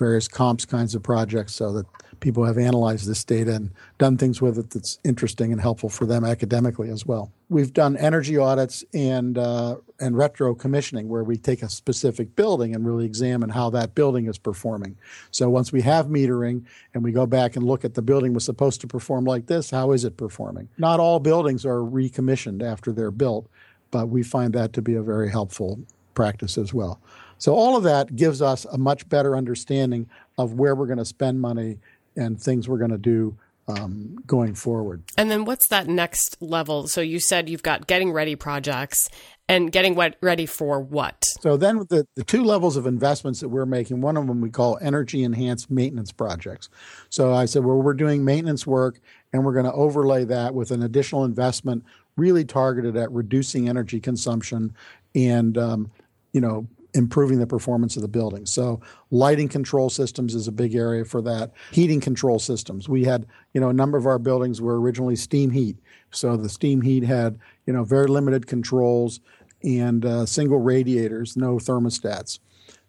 various 0.00 0.26
comps 0.26 0.64
kinds 0.64 0.96
of 0.96 1.02
projects 1.04 1.54
so 1.54 1.72
that 1.72 1.86
people 2.20 2.44
have 2.44 2.58
analyzed 2.58 3.06
this 3.06 3.22
data 3.22 3.54
and 3.54 3.70
done 3.98 4.16
things 4.16 4.40
with 4.40 4.58
it 4.58 4.70
that's 4.70 4.98
interesting 5.04 5.52
and 5.52 5.60
helpful 5.60 5.88
for 5.88 6.06
them 6.06 6.24
academically 6.24 6.90
as 6.90 7.06
well. 7.06 7.30
We've 7.48 7.72
done 7.72 7.96
energy 7.96 8.36
audits 8.36 8.84
and 8.94 9.36
uh, 9.36 9.76
and 9.98 10.16
retro 10.16 10.54
commissioning 10.54 11.08
where 11.08 11.22
we 11.22 11.36
take 11.36 11.62
a 11.62 11.68
specific 11.68 12.34
building 12.34 12.74
and 12.74 12.86
really 12.86 13.04
examine 13.04 13.50
how 13.50 13.68
that 13.70 13.94
building 13.94 14.26
is 14.26 14.38
performing. 14.38 14.96
So 15.30 15.50
once 15.50 15.70
we 15.70 15.82
have 15.82 16.06
metering 16.06 16.64
and 16.94 17.04
we 17.04 17.12
go 17.12 17.26
back 17.26 17.56
and 17.56 17.64
look 17.64 17.84
at 17.84 17.94
the 17.94 18.02
building 18.02 18.32
was 18.32 18.44
supposed 18.44 18.80
to 18.80 18.86
perform 18.86 19.24
like 19.24 19.46
this, 19.46 19.70
how 19.70 19.92
is 19.92 20.04
it 20.04 20.16
performing? 20.16 20.68
Not 20.78 20.98
all 20.98 21.20
buildings 21.20 21.66
are 21.66 21.84
recommissioned 21.84 22.62
after 22.62 22.92
they're 22.92 23.10
built, 23.10 23.46
but 23.90 24.08
we 24.08 24.22
find 24.22 24.54
that 24.54 24.72
to 24.72 24.82
be 24.82 24.94
a 24.94 25.02
very 25.02 25.30
helpful 25.30 25.80
practice 26.14 26.56
as 26.56 26.72
well. 26.72 27.00
So 27.40 27.54
all 27.54 27.76
of 27.76 27.82
that 27.84 28.14
gives 28.14 28.40
us 28.40 28.66
a 28.66 28.78
much 28.78 29.08
better 29.08 29.34
understanding 29.34 30.08
of 30.38 30.52
where 30.54 30.74
we're 30.74 30.86
going 30.86 30.98
to 30.98 31.04
spend 31.04 31.40
money 31.40 31.78
and 32.14 32.40
things 32.40 32.68
we're 32.68 32.78
going 32.78 32.90
to 32.90 32.98
do 32.98 33.36
um, 33.66 34.22
going 34.26 34.54
forward. 34.54 35.02
And 35.16 35.30
then 35.30 35.44
what's 35.44 35.66
that 35.68 35.86
next 35.86 36.36
level? 36.40 36.86
So 36.86 37.00
you 37.00 37.18
said 37.18 37.48
you've 37.48 37.62
got 37.62 37.86
getting 37.86 38.12
ready 38.12 38.36
projects 38.36 39.08
and 39.48 39.72
getting 39.72 39.98
ready 40.20 40.46
for 40.46 40.80
what? 40.80 41.24
So 41.40 41.56
then 41.56 41.78
the, 41.88 42.06
the 42.14 42.24
two 42.24 42.44
levels 42.44 42.76
of 42.76 42.86
investments 42.86 43.40
that 43.40 43.48
we're 43.48 43.66
making, 43.66 44.00
one 44.00 44.16
of 44.16 44.26
them 44.26 44.40
we 44.40 44.50
call 44.50 44.78
energy 44.82 45.24
enhanced 45.24 45.70
maintenance 45.70 46.12
projects. 46.12 46.68
So 47.08 47.32
I 47.32 47.46
said, 47.46 47.64
well, 47.64 47.80
we're 47.80 47.94
doing 47.94 48.24
maintenance 48.24 48.66
work 48.66 49.00
and 49.32 49.44
we're 49.44 49.54
going 49.54 49.64
to 49.64 49.72
overlay 49.72 50.24
that 50.24 50.54
with 50.54 50.70
an 50.72 50.82
additional 50.82 51.24
investment 51.24 51.84
really 52.16 52.44
targeted 52.44 52.96
at 52.96 53.10
reducing 53.10 53.68
energy 53.68 53.98
consumption 53.98 54.74
and 55.14 55.56
um, 55.56 55.90
you 56.32 56.40
know 56.40 56.66
improving 56.94 57.38
the 57.38 57.46
performance 57.46 57.96
of 57.96 58.02
the 58.02 58.08
building. 58.08 58.46
So 58.46 58.80
lighting 59.10 59.48
control 59.48 59.90
systems 59.90 60.34
is 60.34 60.48
a 60.48 60.52
big 60.52 60.74
area 60.74 61.04
for 61.04 61.22
that. 61.22 61.52
Heating 61.70 62.00
control 62.00 62.38
systems. 62.38 62.88
We 62.88 63.04
had, 63.04 63.26
you 63.54 63.60
know, 63.60 63.68
a 63.68 63.74
number 63.74 63.98
of 63.98 64.06
our 64.06 64.18
buildings 64.18 64.60
were 64.60 64.80
originally 64.80 65.16
steam 65.16 65.50
heat. 65.50 65.76
So 66.10 66.36
the 66.36 66.48
steam 66.48 66.82
heat 66.82 67.04
had, 67.04 67.38
you 67.66 67.72
know, 67.72 67.84
very 67.84 68.06
limited 68.06 68.46
controls 68.46 69.20
and 69.62 70.04
uh, 70.04 70.26
single 70.26 70.58
radiators, 70.58 71.36
no 71.36 71.56
thermostats 71.56 72.38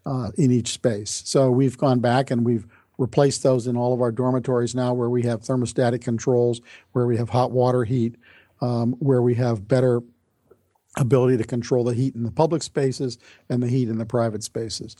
uh, 0.06 0.32
in 0.38 0.52
each 0.52 0.70
space. 0.70 1.22
So 1.26 1.52
we've 1.52 1.78
gone 1.78 2.00
back 2.00 2.32
and 2.32 2.46
we've 2.46 2.66
replaced 2.98 3.44
those 3.44 3.68
in 3.68 3.76
all 3.76 3.94
of 3.94 4.02
our 4.02 4.12
dormitories 4.12 4.76
now 4.76 4.94
where 4.94 5.10
we 5.10 5.24
have 5.24 5.42
thermostatic 5.42 6.02
controls, 6.02 6.62
where 6.92 7.08
we 7.08 7.18
have 7.18 7.30
hot 7.30 7.52
water 7.52 7.84
heat, 7.84 8.16
um, 8.62 8.94
where 9.00 9.22
we 9.22 9.36
have 9.36 9.68
better 9.68 10.02
ability 10.98 11.38
to 11.38 11.44
control 11.44 11.84
the 11.84 11.94
heat 11.94 12.16
in 12.16 12.24
the 12.24 12.32
public 12.32 12.64
spaces 12.64 13.18
and 13.50 13.64
the 13.64 13.68
heat 13.68 13.88
in 13.88 13.98
the 13.98 14.06
private 14.06 14.44
spaces. 14.44 14.96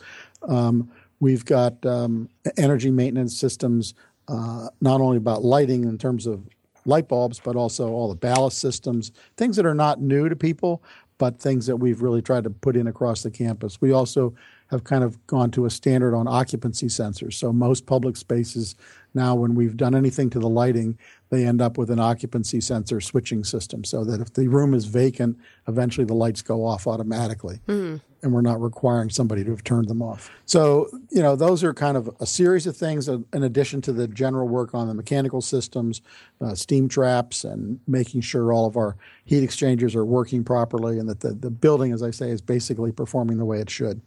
Um, 0.48 0.92
we've 1.20 1.46
got 1.46 1.86
um, 1.86 2.30
energy 2.58 2.92
maintenance 2.92 3.38
systems, 3.38 3.94
uh, 4.28 4.70
not 4.80 5.02
only 5.02 5.18
about 5.18 5.44
lighting 5.44 5.84
in 5.84 5.98
terms 5.98 6.28
of 6.28 6.48
light 6.86 7.08
bulbs, 7.08 7.40
but 7.40 7.56
also 7.56 7.90
all 7.90 8.10
the 8.10 8.16
ballast 8.16 8.58
systems, 8.60 9.12
things 9.38 9.56
that 9.56 9.66
are 9.66 9.76
not 9.76 10.02
new 10.02 10.30
to 10.30 10.36
people, 10.36 10.82
but 11.18 11.40
things 11.40 11.68
that 11.68 11.76
we've 11.76 12.02
really 12.02 12.22
tried 12.22 12.44
to 12.44 12.50
put 12.50 12.76
in 12.76 12.88
across 12.88 13.22
the 13.22 13.30
campus. 13.30 13.80
We 13.80 13.92
also 13.92 14.34
have 14.72 14.84
kind 14.84 15.04
of 15.04 15.26
gone 15.28 15.52
to 15.52 15.66
a 15.66 15.70
standard 15.70 16.16
on 16.16 16.28
occupancy 16.28 16.88
sensors. 16.88 17.34
So 17.34 17.52
most 17.52 17.86
public 17.86 18.16
spaces 18.16 18.76
now, 19.14 19.36
when 19.36 19.56
we've 19.56 19.76
done 19.76 19.94
anything 19.94 20.30
to 20.32 20.40
the 20.40 20.48
lighting, 20.48 20.98
they 21.30 21.46
end 21.46 21.62
up 21.62 21.78
with 21.78 21.90
an 21.90 22.00
occupancy 22.00 22.62
sensor 22.62 23.02
switching 23.02 23.44
system 23.44 23.84
so 23.84 24.04
that 24.06 24.22
if 24.22 24.34
the 24.34 24.48
room 24.48 24.74
is 24.74 24.86
vacant, 24.86 25.38
eventually 25.68 26.06
the 26.06 26.14
lights 26.14 26.42
go 26.42 26.66
off 26.66 26.88
automatically. 26.88 27.60
Mm. 27.68 28.02
And 28.24 28.32
we're 28.32 28.42
not 28.42 28.62
requiring 28.62 29.10
somebody 29.10 29.44
to 29.44 29.50
have 29.50 29.64
turned 29.64 29.90
them 29.90 30.02
off. 30.02 30.30
So, 30.46 30.90
you 31.10 31.22
know, 31.22 31.36
those 31.36 31.64
are 31.64 31.74
kind 31.74 31.98
of 31.98 32.10
a 32.20 32.26
series 32.26 32.68
of 32.68 32.78
things 32.78 33.08
in 33.08 33.26
addition 33.34 33.82
to 33.82 33.92
the 33.92 34.08
general 34.08 34.48
work 34.48 34.76
on 34.76 34.88
the 34.88 34.94
mechanical 34.94 35.42
systems, 35.42 36.02
uh, 36.40 36.54
steam 36.54 36.88
traps, 36.88 37.44
and 37.44 37.80
making 37.88 38.22
sure 38.22 38.54
all 38.54 38.68
of 38.68 38.78
our 38.78 38.96
heat 39.26 39.44
exchangers 39.44 39.96
are 39.96 40.06
working 40.06 40.44
properly 40.44 41.00
and 41.00 41.10
that 41.10 41.22
the, 41.22 41.34
the 41.34 41.50
building, 41.50 41.92
as 41.92 42.04
I 42.04 42.12
say, 42.12 42.30
is 42.30 42.42
basically 42.42 42.92
performing 42.92 43.38
the 43.38 43.46
way 43.46 43.60
it 43.60 43.70
should. 43.70 44.02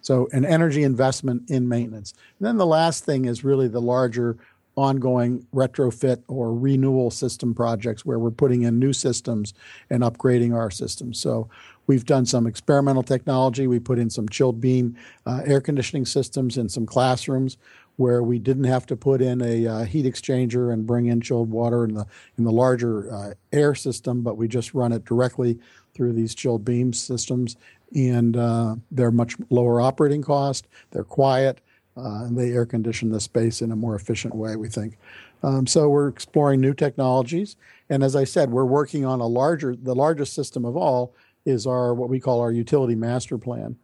So, 0.00 0.28
an 0.32 0.44
energy 0.44 0.82
investment 0.82 1.50
in 1.50 1.68
maintenance. 1.68 2.14
And 2.38 2.46
then 2.46 2.56
the 2.56 2.66
last 2.66 3.04
thing 3.04 3.24
is 3.24 3.44
really 3.44 3.68
the 3.68 3.80
larger 3.80 4.36
ongoing 4.74 5.46
retrofit 5.54 6.22
or 6.28 6.54
renewal 6.54 7.10
system 7.10 7.54
projects 7.54 8.06
where 8.06 8.18
we're 8.18 8.30
putting 8.30 8.62
in 8.62 8.78
new 8.78 8.92
systems 8.92 9.52
and 9.90 10.02
upgrading 10.02 10.54
our 10.54 10.70
systems. 10.70 11.18
So, 11.20 11.48
we've 11.86 12.04
done 12.04 12.26
some 12.26 12.46
experimental 12.46 13.02
technology. 13.02 13.66
We 13.66 13.78
put 13.78 13.98
in 13.98 14.10
some 14.10 14.28
chilled 14.28 14.60
beam 14.60 14.96
uh, 15.26 15.42
air 15.44 15.60
conditioning 15.60 16.06
systems 16.06 16.56
in 16.56 16.68
some 16.68 16.86
classrooms 16.86 17.56
where 17.96 18.22
we 18.22 18.38
didn't 18.38 18.64
have 18.64 18.86
to 18.86 18.96
put 18.96 19.20
in 19.20 19.42
a 19.42 19.66
uh, 19.66 19.84
heat 19.84 20.06
exchanger 20.06 20.72
and 20.72 20.86
bring 20.86 21.06
in 21.06 21.20
chilled 21.20 21.50
water 21.50 21.84
in 21.84 21.94
the 21.94 22.06
in 22.38 22.44
the 22.44 22.52
larger 22.52 23.12
uh, 23.12 23.34
air 23.52 23.74
system, 23.74 24.22
but 24.22 24.36
we 24.36 24.48
just 24.48 24.74
run 24.74 24.92
it 24.92 25.04
directly 25.04 25.58
through 25.94 26.12
these 26.12 26.34
chilled 26.34 26.64
beam 26.64 26.92
systems, 26.92 27.56
and 27.94 28.36
uh, 28.36 28.76
they're 28.90 29.10
much 29.10 29.36
lower 29.50 29.80
operating 29.80 30.22
cost. 30.22 30.66
They're 30.90 31.04
quiet, 31.04 31.60
uh, 31.96 32.24
and 32.24 32.38
they 32.38 32.52
air 32.52 32.66
condition 32.66 33.10
the 33.10 33.20
space 33.20 33.62
in 33.62 33.72
a 33.72 33.76
more 33.76 33.94
efficient 33.94 34.34
way. 34.34 34.56
We 34.56 34.68
think. 34.68 34.98
Um, 35.42 35.66
so 35.66 35.88
we're 35.88 36.08
exploring 36.08 36.60
new 36.60 36.72
technologies, 36.72 37.56
and 37.90 38.04
as 38.04 38.14
I 38.14 38.24
said, 38.24 38.50
we're 38.50 38.64
working 38.64 39.04
on 39.04 39.20
a 39.20 39.26
larger. 39.26 39.74
The 39.74 39.94
largest 39.94 40.34
system 40.34 40.64
of 40.64 40.76
all 40.76 41.14
is 41.44 41.66
our 41.66 41.94
what 41.94 42.08
we 42.08 42.20
call 42.20 42.40
our 42.40 42.52
utility 42.52 42.94
master 42.94 43.38
plan, 43.38 43.76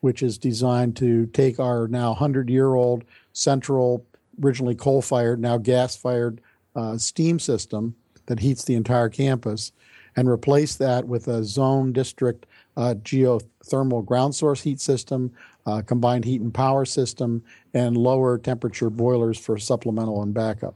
which 0.00 0.22
is 0.22 0.38
designed 0.38 0.96
to 0.96 1.26
take 1.26 1.60
our 1.60 1.86
now 1.88 2.14
hundred 2.14 2.48
year 2.48 2.74
old 2.74 3.04
central, 3.32 4.06
originally 4.42 4.74
coal 4.74 5.02
fired, 5.02 5.40
now 5.40 5.58
gas 5.58 5.96
fired 5.96 6.40
uh, 6.74 6.96
steam 6.96 7.38
system 7.38 7.94
that 8.26 8.40
heats 8.40 8.64
the 8.64 8.74
entire 8.74 9.08
campus 9.08 9.72
and 10.16 10.28
replace 10.28 10.76
that 10.76 11.06
with 11.06 11.28
a 11.28 11.44
zone 11.44 11.92
district 11.92 12.46
uh, 12.76 12.94
geothermal 13.02 14.04
ground 14.04 14.34
source 14.34 14.62
heat 14.62 14.80
system, 14.80 15.32
uh, 15.66 15.82
combined 15.82 16.24
heat 16.24 16.40
and 16.40 16.52
power 16.52 16.84
system, 16.84 17.42
and 17.74 17.96
lower 17.96 18.38
temperature 18.38 18.90
boilers 18.90 19.38
for 19.38 19.58
supplemental 19.58 20.22
and 20.22 20.34
backup. 20.34 20.74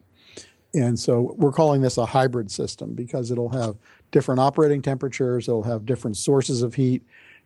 And 0.75 0.99
so 0.99 1.35
we're 1.39 1.53
calling 1.53 1.81
this 1.81 1.97
a 1.97 2.05
hybrid 2.05 2.51
system 2.51 2.95
because 2.95 3.31
it'll 3.31 3.49
have 3.49 3.77
different 4.11 4.41
operating 4.41 4.83
temperatures, 4.83 5.49
it'll 5.49 5.63
have 5.63 5.87
different 5.87 6.17
sources 6.17 6.63
of 6.63 6.75
heat, 6.75 7.03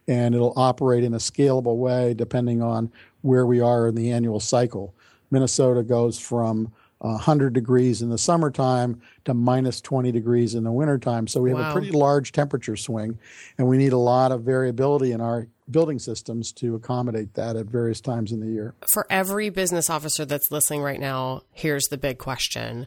and 0.09 0.35
it'll 0.35 0.55
operate 0.57 1.05
in 1.05 1.15
a 1.15 1.19
scalable 1.19 1.77
way 1.77 2.15
depending 2.15 2.61
on 2.61 2.91
where 3.23 3.47
we 3.47 3.61
are 3.61 3.89
in 3.89 3.95
the 3.95 4.11
annual 4.11 4.41
cycle. 4.41 4.95
Minnesota 5.31 5.83
goes 5.83 6.19
from 6.19 6.73
100 7.01 7.53
degrees 7.53 8.03
in 8.03 8.11
the 8.11 8.19
summertime 8.19 9.01
to 9.25 9.35
minus 9.35 9.81
20 9.81 10.13
degrees 10.13 10.55
in 10.55 10.65
the 10.65 10.73
wintertime. 10.73 11.27
So 11.27 11.41
we 11.41 11.51
have 11.51 11.59
wow. 11.59 11.71
a 11.71 11.73
pretty 11.73 11.91
large 11.91 12.33
temperature 12.33 12.77
swing, 12.77 13.19
and 13.59 13.67
we 13.67 13.79
need 13.79 13.93
a 13.93 13.99
lot 13.99 14.33
of 14.33 14.43
variability 14.43 15.13
in 15.13 15.21
our 15.21 15.49
building 15.71 15.99
systems 15.99 16.53
to 16.53 16.75
accommodate 16.75 17.35
that 17.35 17.57
at 17.57 17.67
various 17.67 18.01
times 18.01 18.33
in 18.33 18.41
the 18.41 18.49
year. 18.49 18.75
For 18.93 19.07
every 19.09 19.51
business 19.51 19.89
officer 19.89 20.25
that's 20.25 20.51
listening 20.51 20.83
right 20.83 21.01
now, 21.01 21.43
here's 21.53 21.85
the 21.85 21.99
big 21.99 22.19
question. 22.19 22.87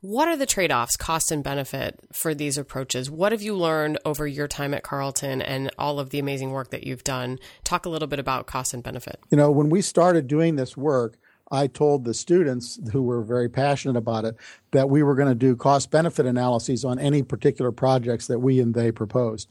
What 0.00 0.26
are 0.26 0.36
the 0.36 0.46
trade 0.46 0.72
offs, 0.72 0.96
cost 0.96 1.30
and 1.30 1.44
benefit 1.44 2.00
for 2.12 2.34
these 2.34 2.58
approaches? 2.58 3.08
What 3.08 3.30
have 3.30 3.40
you 3.40 3.54
learned 3.54 4.00
over 4.04 4.26
your 4.26 4.48
time 4.48 4.74
at 4.74 4.82
Carleton 4.82 5.40
and 5.40 5.70
all 5.78 6.00
of 6.00 6.10
the 6.10 6.18
amazing 6.18 6.50
work 6.50 6.70
that 6.70 6.84
you've 6.84 7.04
done? 7.04 7.38
Talk 7.62 7.86
a 7.86 7.88
little 7.88 8.08
bit 8.08 8.18
about 8.18 8.46
cost 8.46 8.74
and 8.74 8.82
benefit. 8.82 9.20
You 9.30 9.36
know, 9.36 9.52
when 9.52 9.70
we 9.70 9.80
started 9.80 10.26
doing 10.26 10.56
this 10.56 10.76
work, 10.76 11.18
I 11.52 11.66
told 11.66 12.04
the 12.04 12.14
students 12.14 12.80
who 12.92 13.02
were 13.02 13.22
very 13.22 13.48
passionate 13.48 13.96
about 13.96 14.24
it 14.24 14.36
that 14.70 14.88
we 14.88 15.02
were 15.02 15.14
going 15.14 15.28
to 15.28 15.34
do 15.34 15.54
cost 15.54 15.90
benefit 15.90 16.24
analyses 16.24 16.82
on 16.82 16.98
any 16.98 17.22
particular 17.22 17.70
projects 17.70 18.26
that 18.26 18.38
we 18.38 18.58
and 18.58 18.74
they 18.74 18.90
proposed. 18.90 19.50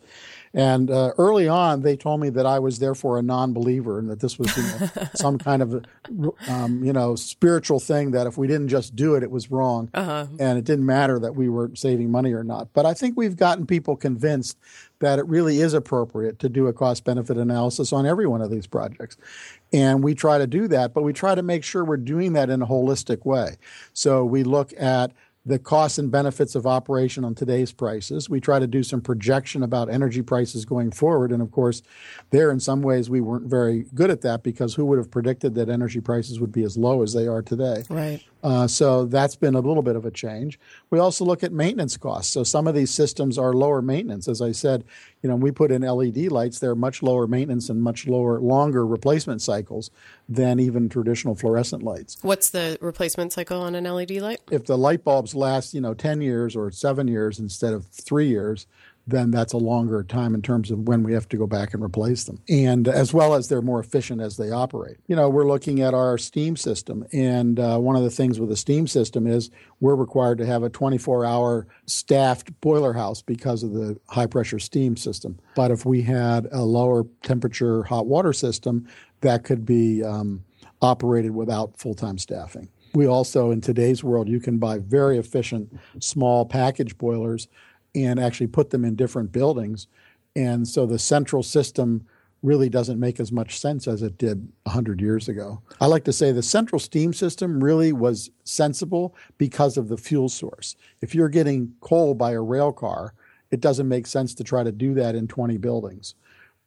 And 0.53 0.89
uh, 0.89 1.11
early 1.17 1.47
on, 1.47 1.81
they 1.81 1.95
told 1.95 2.19
me 2.19 2.29
that 2.31 2.45
I 2.45 2.59
was 2.59 2.79
therefore 2.79 3.19
a 3.19 3.21
non-believer 3.21 3.99
and 3.99 4.09
that 4.09 4.19
this 4.19 4.37
was 4.37 4.55
you 4.57 4.63
know, 4.63 5.09
some 5.15 5.37
kind 5.37 5.61
of 5.61 5.85
um, 6.49 6.83
you 6.83 6.91
know 6.91 7.15
spiritual 7.15 7.79
thing 7.79 8.11
that 8.11 8.27
if 8.27 8.37
we 8.37 8.47
didn't 8.47 8.67
just 8.67 8.95
do 8.95 9.15
it, 9.15 9.23
it 9.23 9.31
was 9.31 9.49
wrong, 9.49 9.89
uh-huh. 9.93 10.27
and 10.39 10.57
it 10.57 10.65
didn't 10.65 10.85
matter 10.85 11.19
that 11.19 11.35
we 11.35 11.47
were 11.47 11.71
saving 11.75 12.11
money 12.11 12.33
or 12.33 12.43
not. 12.43 12.73
But 12.73 12.85
I 12.85 12.93
think 12.93 13.15
we've 13.15 13.37
gotten 13.37 13.65
people 13.65 13.95
convinced 13.95 14.57
that 15.01 15.19
it 15.19 15.27
really 15.27 15.59
is 15.59 15.73
appropriate 15.73 16.39
to 16.39 16.49
do 16.49 16.67
a 16.67 16.73
cost 16.73 17.03
benefit 17.03 17.37
analysis 17.37 17.91
on 17.93 18.05
every 18.05 18.25
one 18.25 18.41
of 18.41 18.49
these 18.49 18.65
projects. 18.65 19.17
And 19.73 20.03
we 20.03 20.15
try 20.15 20.37
to 20.37 20.47
do 20.47 20.67
that, 20.69 20.93
but 20.93 21.03
we 21.03 21.13
try 21.13 21.35
to 21.35 21.43
make 21.43 21.63
sure 21.63 21.83
we're 21.83 21.97
doing 21.97 22.33
that 22.33 22.49
in 22.49 22.61
a 22.61 22.67
holistic 22.67 23.25
way. 23.25 23.57
So 23.93 24.23
we 24.25 24.43
look 24.43 24.73
at 24.77 25.11
the 25.45 25.57
costs 25.57 25.97
and 25.97 26.11
benefits 26.11 26.53
of 26.53 26.67
operation 26.67 27.25
on 27.25 27.33
today's 27.33 27.71
prices. 27.71 28.29
We 28.29 28.39
try 28.39 28.59
to 28.59 28.67
do 28.67 28.83
some 28.83 29.01
projection 29.01 29.63
about 29.63 29.89
energy 29.89 30.21
prices 30.21 30.65
going 30.65 30.91
forward. 30.91 31.31
And 31.31 31.41
of 31.41 31.51
course, 31.51 31.81
there 32.29 32.51
in 32.51 32.59
some 32.59 32.81
ways 32.81 33.09
we 33.09 33.21
weren't 33.21 33.47
very 33.47 33.85
good 33.95 34.11
at 34.11 34.21
that 34.21 34.43
because 34.43 34.75
who 34.75 34.85
would 34.85 34.99
have 34.99 35.09
predicted 35.09 35.55
that 35.55 35.67
energy 35.67 35.99
prices 35.99 36.39
would 36.39 36.51
be 36.51 36.63
as 36.63 36.77
low 36.77 37.01
as 37.01 37.13
they 37.13 37.27
are 37.27 37.41
today? 37.41 37.83
Right. 37.89 38.23
Uh, 38.43 38.67
so 38.67 39.05
that's 39.05 39.35
been 39.35 39.55
a 39.55 39.59
little 39.59 39.83
bit 39.83 39.95
of 39.95 40.05
a 40.05 40.11
change. 40.11 40.59
We 40.89 40.99
also 40.99 41.25
look 41.25 41.43
at 41.43 41.51
maintenance 41.51 41.97
costs. 41.97 42.33
So 42.33 42.43
some 42.43 42.67
of 42.67 42.75
these 42.75 42.91
systems 42.91 43.37
are 43.37 43.53
lower 43.53 43.81
maintenance. 43.81 44.27
As 44.27 44.41
I 44.41 44.51
said, 44.51 44.83
you 45.21 45.29
know, 45.29 45.35
we 45.35 45.51
put 45.51 45.71
in 45.71 45.83
LED 45.83 46.31
lights, 46.31 46.59
they're 46.59 46.75
much 46.75 47.03
lower 47.03 47.27
maintenance 47.27 47.69
and 47.69 47.81
much 47.81 48.07
lower, 48.07 48.39
longer 48.39 48.85
replacement 48.85 49.41
cycles 49.41 49.91
than 50.27 50.59
even 50.59 50.89
traditional 50.89 51.35
fluorescent 51.35 51.83
lights. 51.83 52.17
What's 52.21 52.49
the 52.49 52.77
replacement 52.81 53.33
cycle 53.33 53.61
on 53.61 53.75
an 53.75 53.83
LED 53.83 54.11
light? 54.11 54.41
If 54.49 54.65
the 54.65 54.77
light 54.77 55.03
bulbs 55.03 55.35
last, 55.35 55.73
you 55.73 55.81
know, 55.81 55.93
10 55.93 56.21
years 56.21 56.55
or 56.55 56.71
seven 56.71 57.07
years 57.07 57.39
instead 57.39 57.73
of 57.73 57.85
three 57.87 58.27
years, 58.27 58.65
then 59.11 59.31
that's 59.31 59.53
a 59.53 59.57
longer 59.57 60.03
time 60.03 60.33
in 60.33 60.41
terms 60.41 60.71
of 60.71 60.79
when 60.87 61.03
we 61.03 61.13
have 61.13 61.27
to 61.29 61.37
go 61.37 61.47
back 61.47 61.73
and 61.73 61.83
replace 61.83 62.23
them. 62.23 62.41
And 62.49 62.87
as 62.87 63.13
well 63.13 63.35
as 63.35 63.47
they're 63.47 63.61
more 63.61 63.79
efficient 63.79 64.21
as 64.21 64.37
they 64.37 64.51
operate. 64.51 64.97
You 65.07 65.15
know, 65.15 65.29
we're 65.29 65.47
looking 65.47 65.81
at 65.81 65.93
our 65.93 66.17
steam 66.17 66.55
system. 66.55 67.05
And 67.11 67.59
uh, 67.59 67.77
one 67.77 67.95
of 67.95 68.03
the 68.03 68.09
things 68.09 68.39
with 68.39 68.51
a 68.51 68.57
steam 68.57 68.87
system 68.87 69.27
is 69.27 69.49
we're 69.79 69.95
required 69.95 70.37
to 70.39 70.45
have 70.45 70.63
a 70.63 70.69
24 70.69 71.25
hour 71.25 71.67
staffed 71.85 72.59
boiler 72.61 72.93
house 72.93 73.21
because 73.21 73.63
of 73.63 73.73
the 73.73 73.99
high 74.09 74.27
pressure 74.27 74.59
steam 74.59 74.97
system. 74.97 75.39
But 75.55 75.71
if 75.71 75.85
we 75.85 76.01
had 76.01 76.47
a 76.51 76.63
lower 76.63 77.05
temperature 77.23 77.83
hot 77.83 78.07
water 78.07 78.33
system, 78.33 78.87
that 79.21 79.43
could 79.43 79.65
be 79.65 80.03
um, 80.03 80.43
operated 80.81 81.31
without 81.31 81.77
full 81.77 81.93
time 81.93 82.17
staffing. 82.17 82.69
We 82.93 83.07
also, 83.07 83.51
in 83.51 83.61
today's 83.61 84.03
world, 84.03 84.27
you 84.27 84.39
can 84.39 84.57
buy 84.57 84.79
very 84.79 85.17
efficient 85.17 85.79
small 85.99 86.45
package 86.45 86.97
boilers 86.97 87.47
and 87.95 88.19
actually 88.19 88.47
put 88.47 88.69
them 88.69 88.85
in 88.85 88.95
different 88.95 89.31
buildings. 89.31 89.87
And 90.35 90.67
so 90.67 90.85
the 90.85 90.99
central 90.99 91.43
system 91.43 92.05
really 92.43 92.69
doesn't 92.69 92.99
make 92.99 93.19
as 93.19 93.31
much 93.31 93.59
sense 93.59 93.87
as 93.87 94.01
it 94.01 94.17
did 94.17 94.51
100 94.63 94.99
years 94.99 95.29
ago. 95.29 95.61
I 95.79 95.85
like 95.85 96.03
to 96.05 96.13
say 96.13 96.31
the 96.31 96.41
central 96.41 96.79
steam 96.79 97.13
system 97.13 97.63
really 97.63 97.93
was 97.93 98.31
sensible 98.43 99.15
because 99.37 99.77
of 99.77 99.89
the 99.89 99.97
fuel 99.97 100.29
source. 100.29 100.75
If 101.01 101.13
you're 101.13 101.29
getting 101.29 101.73
coal 101.81 102.15
by 102.15 102.31
a 102.31 102.41
rail 102.41 102.71
car, 102.71 103.13
it 103.51 103.59
doesn't 103.59 103.87
make 103.87 104.07
sense 104.07 104.33
to 104.35 104.43
try 104.43 104.63
to 104.63 104.71
do 104.71 104.93
that 104.95 105.13
in 105.13 105.27
20 105.27 105.57
buildings. 105.57 106.15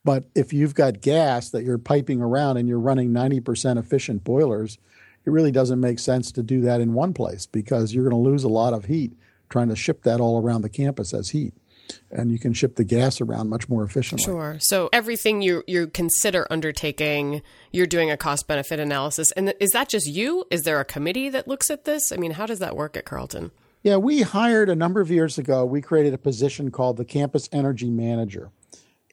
But 0.04 0.26
if 0.35 0.52
you've 0.52 0.75
got 0.75 1.00
gas 1.00 1.50
that 1.50 1.64
you're 1.64 1.78
piping 1.78 2.21
around 2.21 2.59
and 2.59 2.69
you're 2.69 2.78
running 2.78 3.11
90% 3.11 3.78
efficient 3.78 4.23
boilers, 4.23 4.78
it 5.25 5.31
really 5.31 5.50
doesn't 5.50 5.81
make 5.81 5.99
sense 5.99 6.31
to 6.33 6.43
do 6.43 6.61
that 6.61 6.83
in 6.83 6.93
one 6.93 7.14
place 7.14 7.47
because 7.47 7.95
you're 7.95 8.09
going 8.09 8.23
to 8.23 8.31
lose 8.31 8.45
a 8.45 8.49
lot 8.49 8.75
of 8.75 8.85
heat 8.85 9.14
trying 9.48 9.68
to 9.68 9.76
ship 9.76 10.02
that 10.02 10.20
all 10.20 10.40
around 10.40 10.62
the 10.62 10.68
campus 10.68 11.14
as 11.14 11.30
heat 11.30 11.54
and 12.10 12.30
you 12.30 12.38
can 12.38 12.52
ship 12.52 12.76
the 12.76 12.84
gas 12.84 13.20
around 13.20 13.48
much 13.48 13.68
more 13.68 13.84
efficiently. 13.84 14.24
Sure. 14.24 14.56
So 14.60 14.88
everything 14.92 15.42
you 15.42 15.62
you 15.66 15.88
consider 15.88 16.46
undertaking, 16.50 17.42
you're 17.72 17.86
doing 17.86 18.10
a 18.10 18.16
cost 18.16 18.46
benefit 18.46 18.80
analysis. 18.80 19.30
And 19.32 19.54
is 19.60 19.70
that 19.70 19.88
just 19.88 20.06
you? 20.06 20.44
Is 20.50 20.62
there 20.62 20.80
a 20.80 20.84
committee 20.84 21.28
that 21.30 21.48
looks 21.48 21.70
at 21.70 21.84
this? 21.84 22.12
I 22.12 22.16
mean, 22.16 22.32
how 22.32 22.46
does 22.46 22.58
that 22.58 22.76
work 22.76 22.96
at 22.96 23.04
Carleton? 23.04 23.50
Yeah, 23.82 23.96
we 23.96 24.22
hired 24.22 24.70
a 24.70 24.74
number 24.74 25.00
of 25.00 25.10
years 25.10 25.36
ago. 25.36 25.64
We 25.64 25.82
created 25.82 26.14
a 26.14 26.18
position 26.18 26.70
called 26.70 26.96
the 26.96 27.04
campus 27.04 27.48
energy 27.52 27.90
manager. 27.90 28.50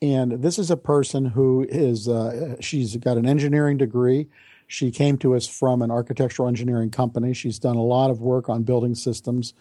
And 0.01 0.41
this 0.41 0.57
is 0.57 0.71
a 0.71 0.77
person 0.77 1.25
who 1.25 1.65
is 1.69 2.07
uh, 2.07 2.55
she's 2.59 2.95
got 2.97 3.17
an 3.17 3.27
engineering 3.27 3.77
degree. 3.77 4.29
She 4.67 4.89
came 4.89 5.17
to 5.17 5.35
us 5.35 5.45
from 5.45 5.81
an 5.81 5.91
architectural 5.91 6.47
engineering 6.47 6.91
company. 6.91 7.33
She's 7.33 7.59
done 7.59 7.75
a 7.75 7.83
lot 7.83 8.09
of 8.09 8.21
work 8.21 8.47
on 8.47 8.63
building 8.63 8.95
systems 8.95 9.53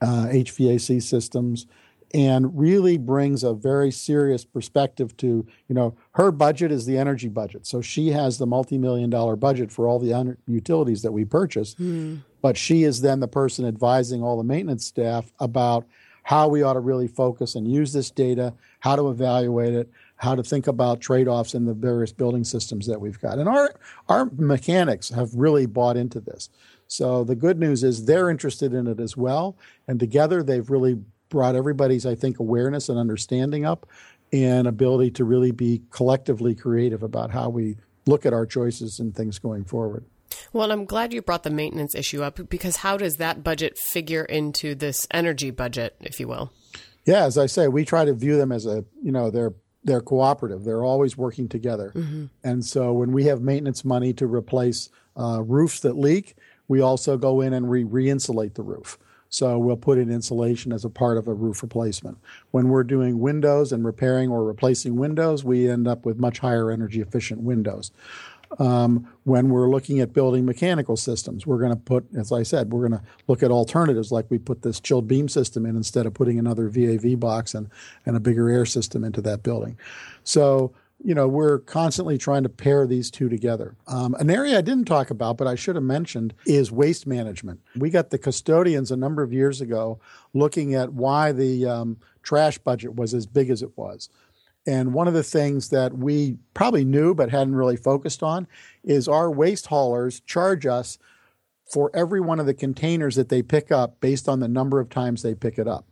uh, 0.00 0.26
HVAC 0.30 1.02
systems, 1.02 1.66
and 2.12 2.58
really 2.58 2.98
brings 2.98 3.44
a 3.44 3.54
very 3.54 3.90
serious 3.90 4.44
perspective 4.44 5.16
to, 5.18 5.46
you 5.68 5.74
know, 5.74 5.94
her 6.12 6.32
budget 6.32 6.72
is 6.72 6.86
the 6.86 6.98
energy 6.98 7.28
budget. 7.28 7.66
So 7.66 7.80
she 7.80 8.08
has 8.08 8.38
the 8.38 8.46
multi 8.46 8.78
million 8.78 9.10
dollar 9.10 9.36
budget 9.36 9.70
for 9.70 9.86
all 9.86 9.98
the 9.98 10.36
utilities 10.46 11.02
that 11.02 11.12
we 11.12 11.24
purchase. 11.24 11.74
Mm. 11.76 12.22
But 12.42 12.56
she 12.56 12.84
is 12.84 13.02
then 13.02 13.20
the 13.20 13.28
person 13.28 13.66
advising 13.66 14.22
all 14.22 14.36
the 14.36 14.44
maintenance 14.44 14.86
staff 14.86 15.30
about 15.38 15.86
how 16.22 16.48
we 16.48 16.62
ought 16.62 16.74
to 16.74 16.80
really 16.80 17.08
focus 17.08 17.54
and 17.54 17.70
use 17.70 17.92
this 17.92 18.10
data, 18.10 18.54
how 18.80 18.96
to 18.96 19.10
evaluate 19.10 19.74
it, 19.74 19.90
how 20.16 20.34
to 20.34 20.42
think 20.42 20.66
about 20.66 21.00
trade-offs 21.00 21.54
in 21.54 21.64
the 21.64 21.74
various 21.74 22.12
building 22.12 22.44
systems 22.44 22.86
that 22.86 23.00
we've 23.00 23.20
got. 23.20 23.38
And 23.38 23.48
our 23.48 23.74
our 24.08 24.30
mechanics 24.36 25.08
have 25.10 25.34
really 25.34 25.66
bought 25.66 25.96
into 25.96 26.20
this. 26.20 26.50
So 26.90 27.22
the 27.22 27.36
good 27.36 27.60
news 27.60 27.84
is 27.84 28.04
they're 28.04 28.28
interested 28.28 28.74
in 28.74 28.88
it 28.88 28.98
as 28.98 29.16
well. 29.16 29.56
And 29.86 30.00
together 30.00 30.42
they've 30.42 30.68
really 30.68 30.98
brought 31.28 31.54
everybody's, 31.54 32.04
I 32.04 32.16
think, 32.16 32.40
awareness 32.40 32.88
and 32.88 32.98
understanding 32.98 33.64
up 33.64 33.86
and 34.32 34.66
ability 34.66 35.12
to 35.12 35.24
really 35.24 35.52
be 35.52 35.82
collectively 35.90 36.52
creative 36.52 37.04
about 37.04 37.30
how 37.30 37.48
we 37.48 37.76
look 38.06 38.26
at 38.26 38.32
our 38.32 38.44
choices 38.44 38.98
and 38.98 39.14
things 39.14 39.38
going 39.38 39.64
forward. 39.64 40.04
Well, 40.52 40.72
I'm 40.72 40.84
glad 40.84 41.12
you 41.12 41.22
brought 41.22 41.44
the 41.44 41.50
maintenance 41.50 41.94
issue 41.94 42.24
up 42.24 42.48
because 42.48 42.78
how 42.78 42.96
does 42.96 43.16
that 43.16 43.44
budget 43.44 43.78
figure 43.92 44.24
into 44.24 44.74
this 44.74 45.06
energy 45.12 45.52
budget, 45.52 45.94
if 46.00 46.18
you 46.18 46.26
will? 46.26 46.52
Yeah, 47.04 47.24
as 47.24 47.38
I 47.38 47.46
say, 47.46 47.68
we 47.68 47.84
try 47.84 48.04
to 48.04 48.14
view 48.14 48.36
them 48.36 48.50
as 48.50 48.66
a, 48.66 48.84
you 49.00 49.12
know, 49.12 49.30
they're 49.30 49.54
they're 49.84 50.02
cooperative. 50.02 50.64
They're 50.64 50.84
always 50.84 51.16
working 51.16 51.48
together. 51.48 51.92
Mm-hmm. 51.94 52.26
And 52.44 52.64
so 52.64 52.92
when 52.92 53.12
we 53.12 53.24
have 53.24 53.40
maintenance 53.40 53.84
money 53.84 54.12
to 54.14 54.26
replace 54.26 54.90
uh, 55.16 55.42
roofs 55.42 55.80
that 55.80 55.96
leak, 55.96 56.36
we 56.70 56.80
also 56.80 57.18
go 57.18 57.40
in 57.40 57.52
and 57.52 57.68
we 57.68 57.82
re-insulate 57.82 58.54
the 58.54 58.62
roof. 58.62 58.96
So 59.28 59.58
we'll 59.58 59.76
put 59.76 59.98
in 59.98 60.08
insulation 60.08 60.72
as 60.72 60.84
a 60.84 60.88
part 60.88 61.18
of 61.18 61.26
a 61.26 61.34
roof 61.34 61.62
replacement. 61.64 62.18
When 62.52 62.68
we're 62.68 62.84
doing 62.84 63.18
windows 63.18 63.72
and 63.72 63.84
repairing 63.84 64.30
or 64.30 64.44
replacing 64.44 64.94
windows, 64.94 65.42
we 65.42 65.68
end 65.68 65.88
up 65.88 66.06
with 66.06 66.20
much 66.20 66.38
higher 66.38 66.70
energy 66.70 67.00
efficient 67.00 67.40
windows. 67.40 67.90
Um, 68.60 69.08
when 69.24 69.48
we're 69.48 69.68
looking 69.68 69.98
at 69.98 70.12
building 70.12 70.46
mechanical 70.46 70.96
systems, 70.96 71.44
we're 71.44 71.58
going 71.58 71.74
to 71.74 71.76
put, 71.76 72.06
as 72.16 72.30
I 72.30 72.44
said, 72.44 72.70
we're 72.70 72.88
going 72.88 73.00
to 73.00 73.06
look 73.26 73.42
at 73.42 73.50
alternatives 73.50 74.12
like 74.12 74.26
we 74.30 74.38
put 74.38 74.62
this 74.62 74.78
chilled 74.78 75.08
beam 75.08 75.28
system 75.28 75.66
in 75.66 75.74
instead 75.74 76.06
of 76.06 76.14
putting 76.14 76.38
another 76.38 76.68
VAV 76.68 77.18
box 77.18 77.52
and, 77.52 77.68
and 78.06 78.16
a 78.16 78.20
bigger 78.20 78.48
air 78.48 78.64
system 78.64 79.02
into 79.02 79.20
that 79.22 79.42
building. 79.42 79.76
So 80.22 80.72
you 81.02 81.14
know, 81.14 81.26
we're 81.26 81.60
constantly 81.60 82.18
trying 82.18 82.42
to 82.42 82.48
pair 82.48 82.86
these 82.86 83.10
two 83.10 83.28
together. 83.28 83.74
Um, 83.86 84.14
an 84.14 84.30
area 84.30 84.58
I 84.58 84.60
didn't 84.60 84.84
talk 84.84 85.10
about, 85.10 85.38
but 85.38 85.46
I 85.46 85.54
should 85.54 85.76
have 85.76 85.84
mentioned, 85.84 86.34
is 86.46 86.70
waste 86.70 87.06
management. 87.06 87.60
We 87.76 87.90
got 87.90 88.10
the 88.10 88.18
custodians 88.18 88.90
a 88.90 88.96
number 88.96 89.22
of 89.22 89.32
years 89.32 89.60
ago 89.60 89.98
looking 90.34 90.74
at 90.74 90.92
why 90.92 91.32
the 91.32 91.66
um, 91.66 91.96
trash 92.22 92.58
budget 92.58 92.96
was 92.96 93.14
as 93.14 93.26
big 93.26 93.50
as 93.50 93.62
it 93.62 93.76
was. 93.76 94.08
And 94.66 94.92
one 94.92 95.08
of 95.08 95.14
the 95.14 95.22
things 95.22 95.70
that 95.70 95.96
we 95.96 96.36
probably 96.52 96.84
knew 96.84 97.14
but 97.14 97.30
hadn't 97.30 97.54
really 97.54 97.76
focused 97.76 98.22
on 98.22 98.46
is 98.84 99.08
our 99.08 99.30
waste 99.30 99.66
haulers 99.66 100.20
charge 100.20 100.66
us 100.66 100.98
for 101.72 101.90
every 101.94 102.20
one 102.20 102.40
of 102.40 102.46
the 102.46 102.54
containers 102.54 103.14
that 103.16 103.30
they 103.30 103.42
pick 103.42 103.72
up 103.72 104.00
based 104.00 104.28
on 104.28 104.40
the 104.40 104.48
number 104.48 104.80
of 104.80 104.90
times 104.90 105.22
they 105.22 105.34
pick 105.34 105.58
it 105.58 105.66
up. 105.66 105.86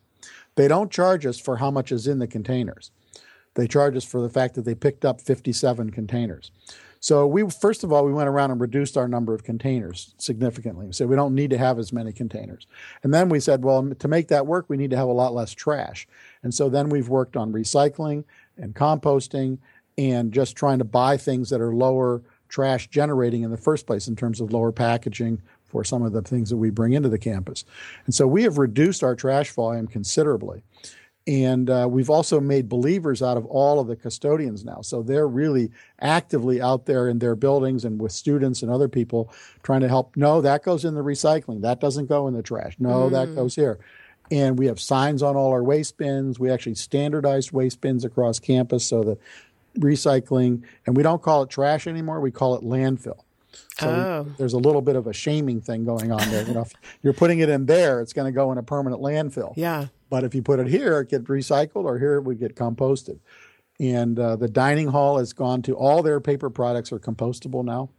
They 0.57 0.68
don't 0.68 0.90
charge 0.90 1.25
us 1.25 1.38
for 1.38 1.57
how 1.57 1.71
much 1.71 1.92
is 1.92 2.07
in 2.07 2.18
the 2.18 2.27
containers. 2.27 2.90
They 3.59 3.66
charge 3.66 3.97
us 3.97 4.05
for 4.05 4.21
the 4.23 4.29
fact 4.29 4.55
that 4.55 4.64
they 4.64 4.77
picked 4.77 5.05
up 5.05 5.21
57 5.21 5.90
containers. 5.90 6.53
So 7.01 7.27
we 7.27 7.42
first 7.51 7.83
of 7.83 7.92
all 7.92 8.05
we 8.05 8.12
went 8.12 8.29
around 8.29 8.53
and 8.53 8.61
reduced 8.61 8.97
our 8.97 9.09
number 9.09 9.35
of 9.35 9.42
containers 9.42 10.14
significantly. 10.16 10.87
We 10.87 10.92
said 10.92 11.09
we 11.09 11.16
don't 11.16 11.35
need 11.35 11.51
to 11.51 11.59
have 11.59 11.77
as 11.77 11.92
many 11.92 12.12
containers. 12.12 12.68
And 13.03 13.12
then 13.12 13.29
we 13.29 13.40
said, 13.40 13.64
well, 13.64 13.92
to 13.92 14.09
make 14.09 14.29
that 14.29 14.47
work, 14.47 14.66
we 14.68 14.77
need 14.77 14.90
to 14.90 14.97
have 14.97 15.09
a 15.09 15.12
lot 15.12 15.35
less 15.35 15.51
trash. 15.51 16.07
And 16.44 16.55
so 16.55 16.68
then 16.68 16.88
we've 16.88 17.09
worked 17.09 17.37
on 17.37 17.53
recycling 17.53 18.23
and 18.57 18.77
composting 18.77 19.59
and 19.97 20.33
just 20.33 20.55
trying 20.55 20.79
to 20.79 20.85
buy 20.85 21.16
things 21.16 21.51
that 21.51 21.61
are 21.61 21.75
lower 21.75 22.23
trash 22.49 22.87
generating 22.87 23.42
in 23.42 23.51
the 23.51 23.57
first 23.57 23.88
place 23.88 24.07
in 24.07 24.14
terms 24.14 24.40
of 24.40 24.53
lower 24.53 24.71
packaging 24.71 25.42
for 25.64 25.83
some 25.83 26.05
of 26.05 26.12
the 26.12 26.23
things 26.23 26.49
that 26.51 26.59
we 26.59 26.71
bring 26.71 26.92
into 26.92 27.09
the 27.09 27.18
campus. 27.18 27.64
And 28.07 28.14
so 28.14 28.29
we 28.29 28.44
have 28.44 28.57
reduced 28.57 29.03
our 29.03 29.16
trash 29.16 29.51
volume 29.51 29.88
considerably. 29.88 30.62
And 31.29 31.69
uh, 31.69 31.87
we've 31.91 32.09
also 32.09 32.41
made 32.41 32.71
believers 32.71 33.23
out 33.23 33.37
of 33.37 33.45
all 33.45 33.81
of 33.81 33.87
the 33.87 33.97
custodians 33.97 34.64
now. 34.64 34.81
So 34.81 35.03
they're 35.03 35.29
really 35.29 35.71
actively 36.01 36.62
out 36.62 36.87
there 36.87 37.07
in 37.07 37.19
their 37.19 37.37
buildings 37.37 37.85
and 37.85 38.01
with 38.01 38.12
students 38.12 38.62
and 38.62 38.73
other 38.73 38.88
people 38.88 39.31
trying 39.62 39.83
to 39.83 39.88
help. 39.88 40.17
No, 40.17 40.41
that 40.41 40.64
goes 40.64 40.87
in 40.87 40.95
the 40.95 41.05
recycling. 41.05 41.61
That 41.61 41.81
doesn't 41.81 42.07
go 42.07 42.29
in 42.29 42.35
the 42.35 42.43
trash. 42.43 42.77
No, 42.79 43.09
mm. 43.09 43.12
that 43.12 43.35
goes 43.35 43.55
here. 43.55 43.79
And 44.31 44.59
we 44.59 44.67
have 44.67 44.81
signs 44.81 45.23
on 45.23 45.37
all 45.37 45.51
our 45.51 45.62
waste 45.62 45.99
bins. 45.99 46.38
We 46.38 46.51
actually 46.51 46.77
standardized 46.77 47.53
waste 47.53 47.83
bins 47.83 48.07
across 48.07 48.38
campus 48.38 48.87
so 48.87 49.03
that 49.05 49.19
recycling, 49.79 50.62
and 50.87 50.97
we 50.97 51.03
don't 51.03 51.21
call 51.21 51.43
it 51.43 51.51
trash 51.51 51.87
anymore, 51.87 52.21
we 52.21 52.31
call 52.31 52.55
it 52.55 52.64
landfill. 52.64 53.21
So 53.79 53.88
oh. 53.88 54.23
we, 54.23 54.33
there's 54.38 54.55
a 54.55 54.59
little 54.59 54.83
bit 54.83 54.97
of 54.97 55.07
a 55.07 55.12
shaming 55.12 55.61
thing 55.61 55.85
going 55.85 56.11
on 56.11 56.27
there. 56.31 56.47
You 56.47 56.55
know, 56.55 56.62
if 56.62 56.73
you're 57.03 57.12
putting 57.12 57.41
it 57.41 57.51
in 57.51 57.67
there, 57.67 58.01
it's 58.01 58.14
going 58.14 58.27
to 58.27 58.35
go 58.35 58.51
in 58.51 58.57
a 58.57 58.62
permanent 58.62 59.03
landfill. 59.03 59.53
Yeah. 59.57 59.88
But 60.11 60.25
if 60.25 60.35
you 60.35 60.42
put 60.42 60.61
it 60.61 60.68
here, 60.68 61.01
it 61.01 61.11
gets 61.11 61.25
recycled, 61.25 61.85
or 61.85 61.99
here 61.99 62.14
it 62.16 62.23
would 62.23 62.38
get 62.38 62.55
composted. 62.57 63.18
And 63.81 64.18
uh, 64.18 64.37
the 64.37 64.49
dining 64.49 64.88
hall 64.88 65.18
has 65.18 65.33
gone 65.33 65.62
to 65.62 65.75
all 65.75 66.03
their 66.03 66.21
paper 66.21 66.51
products 66.51 66.92
are 66.92 66.99
compostable 66.99 67.64
now. 67.64 67.90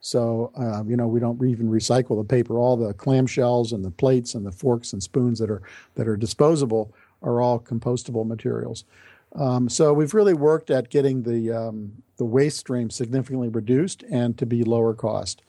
So 0.00 0.52
uh, 0.56 0.84
you 0.84 0.96
know 0.96 1.08
we 1.08 1.20
don't 1.20 1.42
even 1.44 1.68
recycle 1.68 2.16
the 2.20 2.28
paper. 2.28 2.58
All 2.58 2.76
the 2.76 2.94
clamshells 2.94 3.72
and 3.72 3.84
the 3.84 3.90
plates 3.90 4.34
and 4.34 4.46
the 4.46 4.52
forks 4.52 4.92
and 4.92 5.02
spoons 5.02 5.38
that 5.40 5.50
are 5.50 5.62
that 5.96 6.08
are 6.08 6.16
disposable 6.16 6.94
are 7.22 7.40
all 7.40 7.58
compostable 7.60 8.26
materials. 8.26 8.84
Um, 9.34 9.68
so 9.68 9.92
we've 9.92 10.14
really 10.14 10.34
worked 10.34 10.70
at 10.70 10.88
getting 10.90 11.22
the 11.24 11.52
um, 11.52 11.92
the 12.16 12.24
waste 12.24 12.58
stream 12.58 12.90
significantly 12.90 13.48
reduced 13.48 14.04
and 14.10 14.38
to 14.38 14.46
be 14.46 14.64
lower 14.64 14.94
cost. 14.94 15.42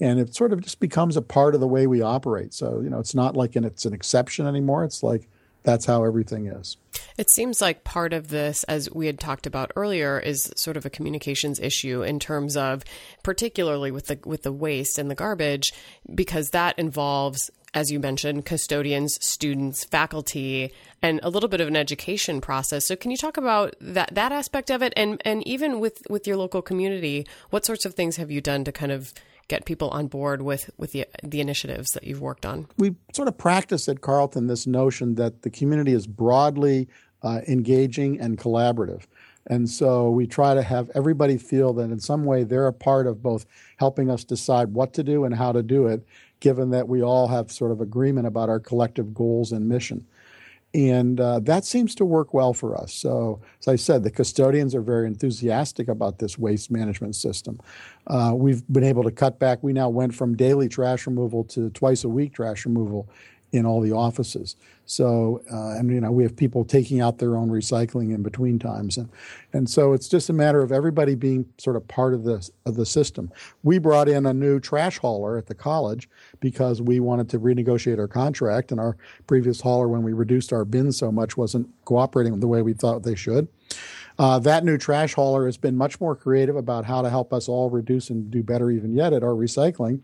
and 0.00 0.20
it 0.20 0.34
sort 0.34 0.52
of 0.52 0.60
just 0.60 0.80
becomes 0.80 1.16
a 1.16 1.22
part 1.22 1.54
of 1.54 1.60
the 1.60 1.66
way 1.68 1.86
we 1.86 2.00
operate. 2.02 2.54
So, 2.54 2.80
you 2.80 2.90
know, 2.90 2.98
it's 2.98 3.14
not 3.14 3.36
like 3.36 3.56
an, 3.56 3.64
it's 3.64 3.84
an 3.86 3.92
exception 3.92 4.46
anymore. 4.46 4.84
It's 4.84 5.02
like 5.02 5.28
that's 5.62 5.86
how 5.86 6.04
everything 6.04 6.46
is. 6.46 6.76
It 7.16 7.30
seems 7.30 7.60
like 7.60 7.84
part 7.84 8.12
of 8.12 8.28
this, 8.28 8.64
as 8.64 8.90
we 8.90 9.06
had 9.06 9.20
talked 9.20 9.46
about 9.46 9.72
earlier, 9.76 10.18
is 10.18 10.50
sort 10.56 10.76
of 10.76 10.86
a 10.86 10.90
communications 10.90 11.60
issue 11.60 12.02
in 12.02 12.18
terms 12.18 12.56
of, 12.56 12.84
particularly 13.22 13.90
with 13.90 14.06
the 14.06 14.18
with 14.24 14.42
the 14.42 14.52
waste 14.52 14.98
and 14.98 15.10
the 15.10 15.14
garbage, 15.14 15.72
because 16.14 16.50
that 16.50 16.78
involves, 16.78 17.50
as 17.74 17.90
you 17.90 18.00
mentioned, 18.00 18.46
custodians, 18.46 19.18
students, 19.20 19.84
faculty, 19.84 20.72
and 21.02 21.20
a 21.22 21.30
little 21.30 21.48
bit 21.48 21.60
of 21.60 21.68
an 21.68 21.76
education 21.76 22.40
process. 22.40 22.86
So, 22.86 22.96
can 22.96 23.10
you 23.10 23.16
talk 23.16 23.36
about 23.36 23.74
that 23.80 24.14
that 24.14 24.32
aspect 24.32 24.70
of 24.70 24.82
it, 24.82 24.92
and 24.96 25.20
and 25.24 25.46
even 25.46 25.78
with 25.78 26.02
with 26.08 26.26
your 26.26 26.36
local 26.36 26.62
community, 26.62 27.26
what 27.50 27.66
sorts 27.66 27.84
of 27.84 27.94
things 27.94 28.16
have 28.16 28.30
you 28.30 28.40
done 28.40 28.64
to 28.64 28.72
kind 28.72 28.92
of 28.92 29.12
get 29.50 29.64
people 29.64 29.90
on 29.90 30.06
board 30.06 30.40
with 30.42 30.70
with 30.78 30.92
the 30.92 31.06
the 31.22 31.40
initiatives 31.40 31.90
that 31.90 32.04
you've 32.04 32.20
worked 32.20 32.46
on? 32.46 32.66
We 32.78 32.94
sort 33.12 33.28
of 33.28 33.36
practice 33.36 33.88
at 33.88 34.00
Carleton 34.00 34.46
this 34.46 34.66
notion 34.66 35.16
that 35.16 35.42
the 35.42 35.50
community 35.50 35.92
is 35.92 36.06
broadly 36.06 36.88
uh, 37.22 37.40
engaging 37.48 38.20
and 38.20 38.38
collaborative. 38.38 39.02
And 39.46 39.68
so 39.68 40.10
we 40.10 40.26
try 40.26 40.54
to 40.54 40.62
have 40.62 40.90
everybody 40.94 41.36
feel 41.36 41.72
that 41.74 41.90
in 41.90 41.98
some 41.98 42.24
way 42.24 42.44
they're 42.44 42.68
a 42.68 42.72
part 42.72 43.06
of 43.06 43.22
both 43.22 43.46
helping 43.78 44.08
us 44.08 44.22
decide 44.22 44.68
what 44.68 44.92
to 44.94 45.02
do 45.02 45.24
and 45.24 45.34
how 45.34 45.50
to 45.50 45.62
do 45.62 45.86
it, 45.86 46.06
given 46.38 46.70
that 46.70 46.88
we 46.88 47.02
all 47.02 47.26
have 47.28 47.50
sort 47.50 47.72
of 47.72 47.80
agreement 47.80 48.26
about 48.26 48.48
our 48.48 48.60
collective 48.60 49.12
goals 49.12 49.50
and 49.50 49.68
mission. 49.68 50.06
And 50.72 51.20
uh, 51.20 51.40
that 51.40 51.64
seems 51.64 51.96
to 51.96 52.04
work 52.04 52.32
well 52.32 52.54
for 52.54 52.76
us. 52.76 52.94
So, 52.94 53.40
as 53.58 53.66
I 53.66 53.74
said, 53.74 54.04
the 54.04 54.10
custodians 54.10 54.72
are 54.74 54.80
very 54.80 55.08
enthusiastic 55.08 55.88
about 55.88 56.20
this 56.20 56.38
waste 56.38 56.70
management 56.70 57.16
system. 57.16 57.58
Uh, 58.06 58.32
we've 58.36 58.62
been 58.72 58.84
able 58.84 59.02
to 59.02 59.10
cut 59.10 59.40
back. 59.40 59.62
We 59.62 59.72
now 59.72 59.88
went 59.88 60.14
from 60.14 60.36
daily 60.36 60.68
trash 60.68 61.06
removal 61.06 61.42
to 61.44 61.70
twice 61.70 62.04
a 62.04 62.08
week 62.08 62.34
trash 62.34 62.66
removal 62.66 63.08
in 63.52 63.66
all 63.66 63.80
the 63.80 63.92
offices. 63.92 64.56
So, 64.86 65.40
uh, 65.52 65.78
and 65.78 65.90
you 65.90 66.00
know, 66.00 66.10
we 66.10 66.22
have 66.24 66.36
people 66.36 66.64
taking 66.64 67.00
out 67.00 67.18
their 67.18 67.36
own 67.36 67.48
recycling 67.48 68.14
in 68.14 68.22
between 68.22 68.58
times, 68.58 68.96
and 68.96 69.08
and 69.52 69.70
so 69.70 69.92
it's 69.92 70.08
just 70.08 70.30
a 70.30 70.32
matter 70.32 70.62
of 70.62 70.72
everybody 70.72 71.14
being 71.14 71.46
sort 71.58 71.76
of 71.76 71.86
part 71.86 72.12
of 72.12 72.24
the 72.24 72.48
of 72.66 72.74
the 72.74 72.86
system. 72.86 73.30
We 73.62 73.78
brought 73.78 74.08
in 74.08 74.26
a 74.26 74.34
new 74.34 74.58
trash 74.58 74.98
hauler 74.98 75.38
at 75.38 75.46
the 75.46 75.54
college 75.54 76.08
because 76.40 76.82
we 76.82 76.98
wanted 76.98 77.28
to 77.30 77.38
renegotiate 77.38 77.98
our 77.98 78.08
contract, 78.08 78.72
and 78.72 78.80
our 78.80 78.96
previous 79.26 79.60
hauler, 79.60 79.88
when 79.88 80.02
we 80.02 80.12
reduced 80.12 80.52
our 80.52 80.64
bins 80.64 80.98
so 80.98 81.12
much, 81.12 81.36
wasn't 81.36 81.68
cooperating 81.84 82.40
the 82.40 82.48
way 82.48 82.62
we 82.62 82.72
thought 82.72 83.04
they 83.04 83.14
should. 83.14 83.46
Uh, 84.18 84.38
that 84.38 84.64
new 84.64 84.76
trash 84.76 85.14
hauler 85.14 85.46
has 85.46 85.56
been 85.56 85.76
much 85.76 86.00
more 86.00 86.14
creative 86.14 86.56
about 86.56 86.84
how 86.84 87.00
to 87.00 87.08
help 87.08 87.32
us 87.32 87.48
all 87.48 87.70
reduce 87.70 88.10
and 88.10 88.30
do 88.30 88.42
better, 88.42 88.70
even 88.70 88.92
yet, 88.92 89.12
at 89.12 89.22
our 89.22 89.30
recycling. 89.30 90.00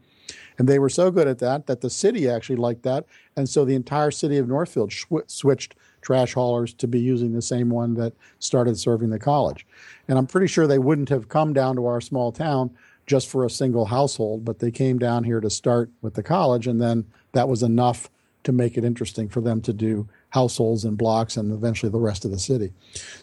And 0.58 0.68
they 0.68 0.78
were 0.78 0.88
so 0.88 1.10
good 1.10 1.28
at 1.28 1.38
that 1.40 1.66
that 1.66 1.80
the 1.80 1.90
city 1.90 2.28
actually 2.28 2.56
liked 2.56 2.82
that. 2.84 3.04
And 3.36 3.48
so 3.48 3.64
the 3.64 3.74
entire 3.74 4.10
city 4.10 4.38
of 4.38 4.48
Northfield 4.48 4.92
switched 5.26 5.74
trash 6.00 6.34
haulers 6.34 6.72
to 6.74 6.86
be 6.86 7.00
using 7.00 7.32
the 7.32 7.42
same 7.42 7.68
one 7.68 7.94
that 7.94 8.14
started 8.38 8.78
serving 8.78 9.10
the 9.10 9.18
college. 9.18 9.66
And 10.08 10.18
I'm 10.18 10.26
pretty 10.26 10.46
sure 10.46 10.66
they 10.66 10.78
wouldn't 10.78 11.08
have 11.08 11.28
come 11.28 11.52
down 11.52 11.76
to 11.76 11.86
our 11.86 12.00
small 12.00 12.32
town 12.32 12.70
just 13.06 13.28
for 13.28 13.44
a 13.44 13.50
single 13.50 13.86
household, 13.86 14.44
but 14.44 14.58
they 14.58 14.70
came 14.70 14.98
down 14.98 15.24
here 15.24 15.40
to 15.40 15.50
start 15.50 15.90
with 16.02 16.14
the 16.14 16.22
college. 16.22 16.66
And 16.66 16.80
then 16.80 17.06
that 17.32 17.48
was 17.48 17.62
enough 17.62 18.08
to 18.44 18.52
make 18.52 18.78
it 18.78 18.84
interesting 18.84 19.28
for 19.28 19.40
them 19.40 19.60
to 19.60 19.72
do 19.72 20.08
households 20.30 20.84
and 20.84 20.96
blocks 20.96 21.36
and 21.36 21.52
eventually 21.52 21.90
the 21.90 21.98
rest 21.98 22.24
of 22.24 22.30
the 22.30 22.38
city. 22.38 22.72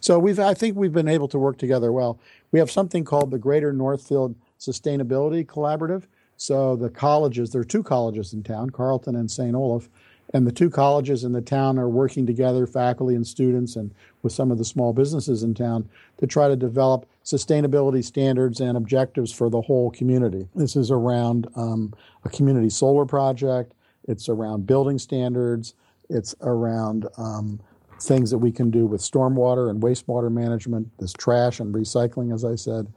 So 0.02 0.20
we've, 0.20 0.40
I 0.40 0.54
think 0.54 0.76
we've 0.76 0.92
been 0.92 1.08
able 1.08 1.30
to 1.30 1.40
work 1.40 1.58
together 1.58 1.92
well. 1.92 2.20
We 2.52 2.60
have 2.60 2.70
something 2.70 3.06
called 3.06 3.32
the 3.32 3.38
Greater 3.38 3.72
Northfield 3.72 4.36
Sustainability 4.60 5.46
Collaborative, 5.46 6.04
so 6.44 6.76
the 6.76 6.90
colleges, 6.90 7.52
there 7.52 7.62
are 7.62 7.64
two 7.64 7.84
colleges 7.84 8.34
in 8.34 8.44
town, 8.44 8.70
Carleton 8.70 9.16
and 9.16 9.32
St. 9.32 9.56
Olaf, 9.56 9.88
and 10.34 10.46
the 10.46 10.52
two 10.52 10.70
colleges 10.70 11.24
in 11.24 11.32
the 11.32 11.40
town 11.40 11.80
are 11.80 11.88
working 11.88 12.26
together, 12.26 12.68
faculty 12.68 13.16
and 13.16 13.26
students, 13.26 13.78
and 13.78 13.96
with 14.24 14.34
some 14.34 14.52
of 14.52 14.58
the 14.58 14.66
small 14.66 14.92
businesses 14.92 15.44
in 15.44 15.54
town 15.54 15.88
to 16.18 16.28
try 16.28 16.50
to 16.50 16.58
develop 16.58 17.06
sustainability 17.24 18.04
standards 18.04 18.60
and 18.60 18.76
objectives 18.76 19.32
for 19.32 19.50
the 19.50 19.62
whole 19.62 19.90
community. 19.92 20.46
This 20.54 20.76
is 20.76 20.92
around 20.92 21.48
um, 21.56 21.94
a 22.26 22.30
community 22.30 22.70
solar 22.70 23.06
project, 23.06 23.74
it's 24.10 24.28
around 24.28 24.68
building 24.68 25.00
standards, 25.00 25.76
it's 26.10 26.36
around 26.42 27.08
um, 27.16 27.58
things 28.02 28.30
that 28.32 28.40
we 28.40 28.52
can 28.52 28.70
do 28.70 28.86
with 28.86 29.00
stormwater 29.00 29.70
and 29.70 29.82
wastewater 29.82 30.30
management, 30.30 30.90
this 31.00 31.14
trash 31.14 31.62
and 31.62 31.74
recycling, 31.74 32.34
as 32.34 32.44
I 32.44 32.56
said. 32.56 32.92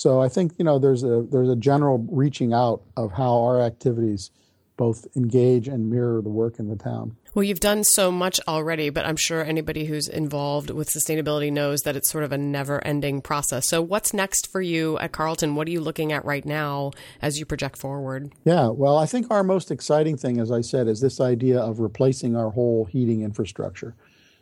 So 0.00 0.18
I 0.22 0.30
think 0.30 0.54
you 0.56 0.64
know 0.64 0.78
there's 0.78 1.04
a 1.04 1.26
there's 1.30 1.50
a 1.50 1.56
general 1.56 1.98
reaching 2.10 2.54
out 2.54 2.80
of 2.96 3.12
how 3.12 3.42
our 3.42 3.60
activities 3.60 4.30
both 4.78 5.06
engage 5.14 5.68
and 5.68 5.90
mirror 5.90 6.22
the 6.22 6.30
work 6.30 6.58
in 6.58 6.68
the 6.68 6.74
town. 6.74 7.18
Well, 7.34 7.42
you've 7.42 7.60
done 7.60 7.84
so 7.84 8.10
much 8.10 8.40
already, 8.48 8.88
but 8.88 9.04
I'm 9.04 9.16
sure 9.16 9.44
anybody 9.44 9.84
who's 9.84 10.08
involved 10.08 10.70
with 10.70 10.88
sustainability 10.88 11.52
knows 11.52 11.80
that 11.80 11.96
it's 11.96 12.08
sort 12.08 12.24
of 12.24 12.32
a 12.32 12.38
never 12.38 12.82
ending 12.82 13.20
process. 13.20 13.68
So, 13.68 13.82
what's 13.82 14.14
next 14.14 14.50
for 14.50 14.62
you 14.62 14.98
at 15.00 15.12
Carleton? 15.12 15.54
What 15.54 15.68
are 15.68 15.70
you 15.70 15.82
looking 15.82 16.12
at 16.12 16.24
right 16.24 16.46
now 16.46 16.92
as 17.20 17.38
you 17.38 17.44
project 17.44 17.76
forward? 17.76 18.32
Yeah, 18.44 18.68
well, 18.68 18.96
I 18.96 19.04
think 19.04 19.30
our 19.30 19.44
most 19.44 19.70
exciting 19.70 20.16
thing, 20.16 20.40
as 20.40 20.50
I 20.50 20.62
said, 20.62 20.88
is 20.88 21.00
this 21.00 21.20
idea 21.20 21.60
of 21.60 21.78
replacing 21.78 22.36
our 22.36 22.48
whole 22.48 22.86
heating 22.86 23.20
infrastructure. 23.20 23.94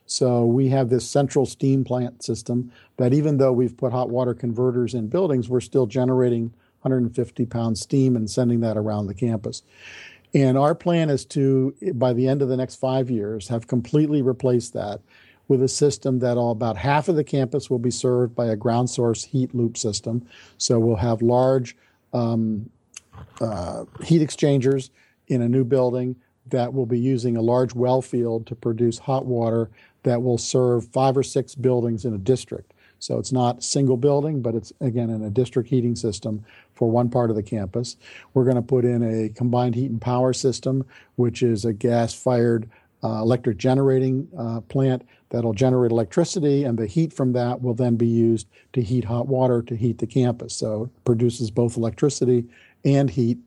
So 0.09 0.47
we 0.47 0.69
have 0.69 0.89
this 0.89 1.09
central 1.09 1.45
steam 1.45 1.85
plant 1.85 2.23
system 2.23 2.73
that 2.97 3.13
even 3.13 3.37
though 3.37 3.53
we've 3.53 3.77
put 3.77 3.93
hot 3.93 4.09
water 4.09 4.33
converters 4.33 4.95
in 4.95 5.09
buildings, 5.09 5.49
we're 5.49 5.61
still 5.61 5.87
generating 5.87 6.45
150 6.81 7.45
pounds 7.47 7.81
steam 7.81 8.17
and 8.17 8.29
sending 8.29 8.61
that 8.61 8.79
around 8.79 9.07
the 9.07 9.15
campus. 9.15 9.63
And 10.33 10.57
our 10.57 10.75
plan 10.75 11.11
is 11.11 11.27
to, 11.27 11.75
by 11.95 12.15
the 12.15 12.27
end 12.27 12.41
of 12.41 12.49
the 12.49 12.57
next 12.57 12.77
five 12.77 13.11
years, 13.11 13.49
have 13.49 13.67
completely 13.67 14.23
replaced 14.23 14.73
that 14.73 15.01
with 15.47 15.63
a 15.63 15.69
system 15.69 16.19
that 16.21 16.39
all 16.39 16.53
about 16.53 16.77
half 16.77 17.09
of 17.09 17.17
the 17.17 17.25
campus 17.25 17.69
will 17.69 17.79
be 17.79 17.91
served 17.91 18.35
by 18.35 18.47
a 18.47 18.57
ground 18.57 18.89
source 18.89 19.25
heat 19.25 19.55
loop 19.55 19.77
system. 19.77 20.27
So 20.57 20.79
we'll 20.79 20.97
have 20.97 21.21
large 21.21 21.77
um, 22.15 22.71
uh, 23.41 23.85
heat 24.03 24.23
exchangers 24.23 24.91
in 25.27 25.43
a 25.43 25.49
new 25.49 25.65
building 25.65 26.17
that 26.47 26.73
will 26.73 26.87
be 26.87 26.99
using 26.99 27.37
a 27.37 27.43
large 27.43 27.75
well 27.75 28.01
field 28.01 28.47
to 28.47 28.55
produce 28.55 28.99
hot 28.99 29.27
water 29.27 29.71
that 30.09 30.23
will 30.23 30.39
serve 30.39 30.89
five 30.89 31.17
or 31.17 31.23
six 31.23 31.55
buildings 31.55 32.05
in 32.05 32.15
a 32.15 32.19
district. 32.19 32.73
So 32.99 33.19
it's 33.19 33.33
not 33.33 33.63
single 33.63 33.97
building, 33.97 34.43
but 34.43 34.55
it's 34.55 34.73
again 34.81 35.11
in 35.11 35.23
a 35.23 35.31
district 35.31 35.69
heating 35.69 35.95
system 35.95 36.45
for 36.75 36.91
one 36.91 37.09
part 37.09 37.31
of 37.31 37.37
the 37.37 37.43
campus. 37.43 37.97
We're 38.35 38.45
going 38.45 38.57
to 38.57 38.63
put 38.63 38.85
in 38.85 39.03
a 39.03 39.29
combined 39.29 39.75
heat 39.75 39.91
and 39.91 40.01
power 40.01 40.33
system, 40.33 40.85
which 41.17 41.43
is 41.43 41.65
a 41.65 41.73
gas 41.73 42.15
fired 42.15 42.69
uh, 43.05 43.21
electric 43.21 43.59
generating 43.59 44.29
uh, 44.37 44.61
plant 44.63 45.07
that'll 45.31 45.53
generate 45.53 45.93
electricity, 45.93 46.65
and 46.65 46.79
the 46.79 46.87
heat 46.87 47.13
from 47.13 47.33
that 47.33 47.63
will 47.63 47.75
then 47.75 47.97
be 47.97 48.07
used 48.07 48.49
to 48.73 48.83
heat 48.83 49.05
hot 49.05 49.29
water 49.29 49.63
to 49.63 49.77
heat 49.77 49.99
the 49.99 50.07
campus. 50.07 50.55
So 50.55 50.85
it 50.85 51.05
produces 51.05 51.51
both 51.51 51.77
electricity 51.77 52.47
and 52.85 53.11
heat. 53.11 53.39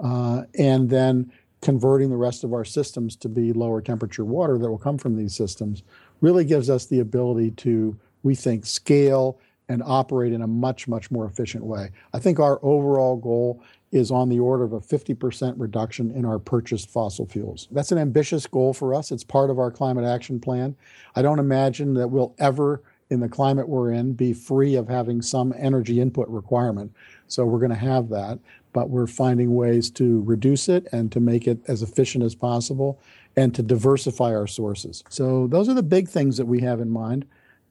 Uh, 0.00 0.44
and 0.58 0.88
then 0.88 1.30
converting 1.60 2.10
the 2.10 2.16
rest 2.16 2.44
of 2.44 2.52
our 2.52 2.64
systems 2.64 3.16
to 3.16 3.28
be 3.28 3.52
lower 3.52 3.80
temperature 3.80 4.24
water 4.24 4.58
that 4.58 4.70
will 4.70 4.78
come 4.78 4.98
from 4.98 5.16
these 5.16 5.34
systems 5.34 5.82
really 6.20 6.44
gives 6.44 6.70
us 6.70 6.86
the 6.86 7.00
ability 7.00 7.50
to, 7.52 7.98
we 8.22 8.34
think, 8.34 8.64
scale 8.64 9.38
and 9.68 9.82
operate 9.84 10.32
in 10.32 10.42
a 10.42 10.46
much, 10.46 10.88
much 10.88 11.10
more 11.10 11.26
efficient 11.26 11.64
way. 11.64 11.90
I 12.14 12.18
think 12.18 12.40
our 12.40 12.58
overall 12.62 13.16
goal 13.16 13.62
is 13.92 14.10
on 14.10 14.28
the 14.28 14.38
order 14.38 14.64
of 14.64 14.72
a 14.72 14.80
50% 14.80 15.54
reduction 15.56 16.10
in 16.10 16.24
our 16.24 16.38
purchased 16.38 16.90
fossil 16.90 17.26
fuels. 17.26 17.68
That's 17.70 17.92
an 17.92 17.98
ambitious 17.98 18.46
goal 18.46 18.72
for 18.72 18.94
us. 18.94 19.10
It's 19.10 19.24
part 19.24 19.50
of 19.50 19.58
our 19.58 19.70
climate 19.70 20.04
action 20.04 20.40
plan. 20.40 20.76
I 21.16 21.22
don't 21.22 21.38
imagine 21.38 21.94
that 21.94 22.08
we'll 22.08 22.34
ever, 22.38 22.82
in 23.10 23.20
the 23.20 23.28
climate 23.28 23.68
we're 23.68 23.92
in, 23.92 24.12
be 24.12 24.32
free 24.32 24.74
of 24.74 24.88
having 24.88 25.22
some 25.22 25.54
energy 25.56 26.00
input 26.00 26.28
requirement. 26.28 26.92
So 27.26 27.44
we're 27.44 27.58
going 27.58 27.70
to 27.70 27.76
have 27.76 28.08
that 28.10 28.38
but 28.78 28.90
we're 28.90 29.08
finding 29.08 29.56
ways 29.56 29.90
to 29.90 30.22
reduce 30.22 30.68
it 30.68 30.86
and 30.92 31.10
to 31.10 31.18
make 31.18 31.48
it 31.48 31.58
as 31.66 31.82
efficient 31.82 32.22
as 32.22 32.36
possible 32.36 33.00
and 33.34 33.52
to 33.52 33.60
diversify 33.60 34.32
our 34.32 34.46
sources. 34.46 35.02
So 35.08 35.48
those 35.48 35.68
are 35.68 35.74
the 35.74 35.82
big 35.82 36.06
things 36.08 36.36
that 36.36 36.46
we 36.46 36.60
have 36.60 36.78
in 36.78 36.88
mind. 36.88 37.26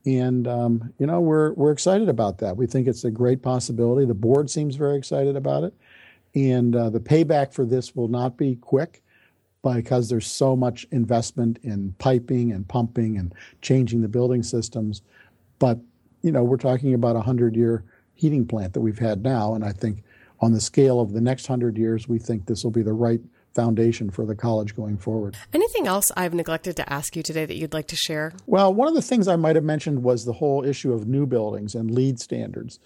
And 0.05 0.49
um, 0.49 0.93
you 0.99 1.07
know 1.07 1.21
we're 1.21 1.53
we're 1.53 1.71
excited 1.71 2.09
about 2.09 2.39
that. 2.39 2.57
We 2.57 2.67
think 2.67 2.89
it's 2.89 3.05
a 3.05 3.09
great 3.09 3.41
possibility. 3.41 4.05
The 4.05 4.13
board 4.13 4.49
seems 4.49 4.75
very 4.75 4.97
excited 4.97 5.37
about 5.37 5.63
it, 5.63 5.73
and 6.35 6.75
uh, 6.75 6.89
the 6.89 6.99
payback 6.99 7.53
for 7.53 7.63
this 7.63 7.95
will 7.95 8.09
not 8.09 8.35
be 8.35 8.55
quick 8.55 9.01
because 9.63 10.09
there's 10.09 10.27
so 10.27 10.57
much 10.57 10.85
investment 10.91 11.57
in 11.63 11.95
piping 11.99 12.51
and 12.51 12.67
pumping 12.67 13.17
and 13.17 13.33
changing 13.61 14.01
the 14.01 14.09
building 14.09 14.43
systems. 14.43 15.03
But 15.57 15.79
you 16.21 16.33
know 16.33 16.43
we're 16.43 16.57
talking 16.57 16.93
about 16.93 17.15
a 17.15 17.21
hundred 17.21 17.55
year 17.55 17.85
heating 18.13 18.45
plant 18.45 18.73
that 18.73 18.81
we've 18.81 18.99
had 18.99 19.23
now, 19.23 19.53
and 19.53 19.63
I 19.63 19.71
think 19.71 20.03
on 20.39 20.51
the 20.53 20.61
scale 20.61 20.99
of 20.99 21.13
the 21.13 21.21
next 21.21 21.47
hundred 21.47 21.77
years, 21.77 22.07
we 22.07 22.19
think 22.19 22.45
this 22.45 22.63
will 22.63 22.71
be 22.71 22.83
the 22.83 22.93
right 22.93 23.21
foundation 23.55 24.11
for 24.11 24.23
the 24.25 24.35
college 24.35 24.75
going 24.75 24.97
forward. 24.97 25.35
Anything 25.51 25.87
else 25.87 26.11
I've 26.15 26.33
neglected 26.35 26.75
to 26.75 26.93
ask 26.93 27.15
you 27.15 27.23
today 27.23 27.45
that 27.45 27.55
you'd 27.55 27.73
like 27.73 27.87
to 27.87 27.95
share? 27.95 28.33
Well, 28.45 28.71
one 28.71 28.87
of 28.87 28.93
the 28.93 29.01
things 29.01 29.27
I 29.27 29.35
might 29.35 29.55
have 29.55 29.65
mentioned 29.65 30.03
was 30.03 30.25
the 30.25 30.33
whole 30.33 30.63
issue 30.63 30.93
of 30.93 31.07
new 31.07 31.25
buildings 31.25 31.73
and 31.73 31.89
LEED 31.89 32.19
standards. 32.19 32.79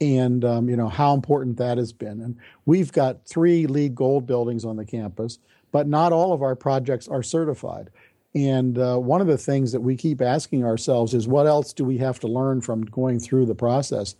and 0.00 0.44
um, 0.44 0.68
you 0.68 0.76
know 0.76 0.88
how 0.88 1.14
important 1.14 1.56
that 1.58 1.78
has 1.78 1.92
been. 1.92 2.20
And 2.20 2.36
we've 2.64 2.92
got 2.92 3.26
three 3.26 3.66
LEED 3.66 3.94
Gold 3.94 4.26
buildings 4.26 4.64
on 4.64 4.76
the 4.76 4.84
campus, 4.84 5.38
but 5.72 5.86
not 5.86 6.12
all 6.12 6.32
of 6.32 6.42
our 6.42 6.54
projects 6.54 7.08
are 7.08 7.22
certified. 7.22 7.90
And 8.34 8.78
uh, 8.78 8.98
one 8.98 9.22
of 9.22 9.26
the 9.26 9.38
things 9.38 9.72
that 9.72 9.80
we 9.80 9.96
keep 9.96 10.20
asking 10.20 10.64
ourselves 10.64 11.14
is, 11.14 11.26
what 11.26 11.46
else 11.46 11.72
do 11.72 11.84
we 11.84 11.98
have 11.98 12.20
to 12.20 12.28
learn 12.28 12.60
from 12.60 12.82
going 12.82 13.18
through 13.18 13.46
the 13.46 13.54
process? 13.54 14.14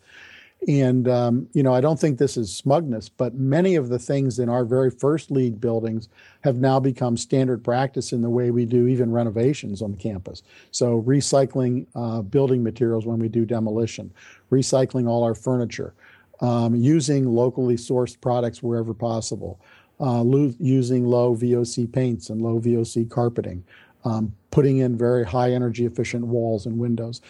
And, 0.67 1.07
um, 1.07 1.49
you 1.53 1.63
know, 1.63 1.75
I 1.75 1.81
don't 1.81 2.01
think 2.01 2.19
this 2.19 2.37
is 2.37 2.55
smugness, 2.55 3.09
but 3.09 3.35
many 3.35 3.77
of 3.77 3.89
the 3.89 3.99
things 3.99 4.39
in 4.39 4.49
our 4.49 4.65
very 4.65 4.91
first 4.91 5.31
LEED 5.31 5.61
buildings 5.61 6.09
have 6.41 6.57
now 6.57 6.81
become 6.81 7.17
standard 7.17 7.63
practice 7.63 8.13
in 8.13 8.21
the 8.21 8.31
way 8.31 8.51
we 8.51 8.65
do 8.65 8.89
even 8.89 9.13
renovations 9.13 9.81
on 9.81 9.93
the 9.93 9.97
campus. 9.97 10.43
So, 10.73 11.03
recycling 11.03 11.87
uh, 11.95 12.23
building 12.23 12.65
materials 12.65 13.07
when 13.07 13.19
we 13.19 13.29
do 13.29 13.45
demolition, 13.45 14.11
recycling 14.51 15.07
all 15.07 15.23
our 15.23 15.35
furniture, 15.37 15.95
um, 16.41 16.75
using 16.75 17.27
locally 17.27 17.77
sourced 17.77 18.21
products 18.21 18.63
wherever 18.63 18.93
possible, 18.93 19.61
uh, 20.01 20.23
lo- 20.23 20.55
using 20.59 21.07
low 21.07 21.37
VOC 21.37 21.93
paints 21.93 22.31
and 22.31 22.43
low 22.43 22.59
VOC 22.61 23.09
carpeting, 23.09 23.63
um, 24.05 24.35
putting 24.51 24.79
in 24.79 24.97
very 24.97 25.25
high 25.25 25.53
energy 25.53 25.87
efficient 25.87 26.27
walls 26.27 26.67
and 26.67 26.79
windows 26.79 27.21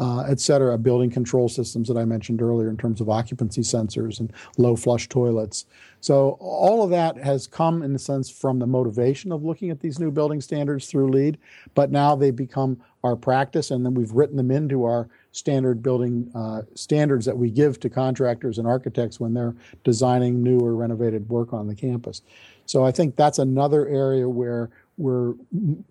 uh, 0.00 0.22
et 0.22 0.40
cetera, 0.40 0.76
building 0.78 1.10
control 1.10 1.48
systems 1.48 1.86
that 1.88 1.96
I 1.96 2.04
mentioned 2.04 2.40
earlier 2.42 2.70
in 2.70 2.76
terms 2.76 3.00
of 3.00 3.08
occupancy 3.08 3.60
sensors 3.60 4.18
and 4.18 4.32
low 4.56 4.74
flush 4.74 5.08
toilets. 5.08 5.66
So 6.00 6.38
all 6.40 6.82
of 6.82 6.90
that 6.90 7.18
has 7.18 7.46
come 7.46 7.82
in 7.82 7.94
a 7.94 7.98
sense 7.98 8.30
from 8.30 8.58
the 8.58 8.66
motivation 8.66 9.30
of 9.30 9.44
looking 9.44 9.70
at 9.70 9.80
these 9.80 10.00
new 10.00 10.10
building 10.10 10.40
standards 10.40 10.86
through 10.86 11.10
LEED, 11.10 11.36
but 11.74 11.90
now 11.90 12.16
they 12.16 12.30
become 12.30 12.80
our 13.04 13.16
practice, 13.16 13.70
and 13.70 13.84
then 13.84 13.94
we've 13.94 14.12
written 14.12 14.36
them 14.36 14.50
into 14.50 14.84
our 14.84 15.08
standard 15.32 15.82
building 15.82 16.30
uh, 16.34 16.62
standards 16.74 17.26
that 17.26 17.36
we 17.36 17.50
give 17.50 17.78
to 17.80 17.88
contractors 17.88 18.58
and 18.58 18.66
architects 18.66 19.20
when 19.20 19.34
they're 19.34 19.54
designing 19.84 20.42
new 20.42 20.58
or 20.58 20.74
renovated 20.74 21.28
work 21.28 21.52
on 21.52 21.66
the 21.68 21.74
campus. 21.74 22.22
So 22.66 22.84
I 22.84 22.92
think 22.92 23.16
that's 23.16 23.38
another 23.38 23.86
area 23.88 24.28
where 24.28 24.70
we're 25.00 25.34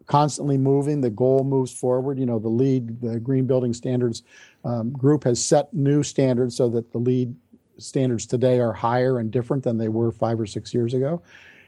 constantly 0.06 0.58
moving. 0.58 1.02
The 1.02 1.10
goal 1.10 1.44
moves 1.44 1.74
forward. 1.74 2.20
You 2.20 2.28
know, 2.28 2.38
the 2.38 2.50
LEED, 2.50 3.02
the 3.02 3.20
Green 3.20 3.48
Building 3.48 3.74
Standards 3.74 4.24
um, 4.64 4.92
group 4.92 5.24
has 5.24 5.44
set 5.44 5.74
new 5.74 6.04
standards 6.04 6.56
so 6.56 6.70
that 6.70 6.92
the 6.92 7.00
LEED 7.00 7.36
standards 7.78 8.26
today 8.26 8.60
are 8.60 8.74
higher 8.74 9.20
and 9.20 9.32
different 9.32 9.64
than 9.64 9.78
they 9.78 9.88
were 9.88 10.12
five 10.12 10.40
or 10.40 10.46
six 10.46 10.74
years 10.74 10.94
ago. 10.94 11.22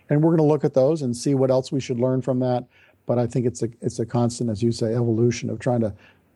And 0.10 0.22
we're 0.22 0.36
going 0.36 0.48
to 0.48 0.52
look 0.52 0.64
at 0.64 0.74
those 0.74 1.02
and 1.02 1.16
see 1.18 1.34
what 1.34 1.50
else 1.50 1.72
we 1.72 1.80
should 1.80 2.00
learn 2.00 2.22
from 2.22 2.40
that. 2.40 2.66
But 3.08 3.18
I 3.18 3.26
think 3.26 3.48
it's 3.48 3.64
a 3.64 3.70
it's 3.82 3.98
a 4.00 4.06
constant, 4.06 4.50
as 4.50 4.62
you 4.62 4.72
say, 4.72 4.94
evolution 4.94 5.50
of 5.50 5.58
trying 5.60 5.82
to 5.82 5.94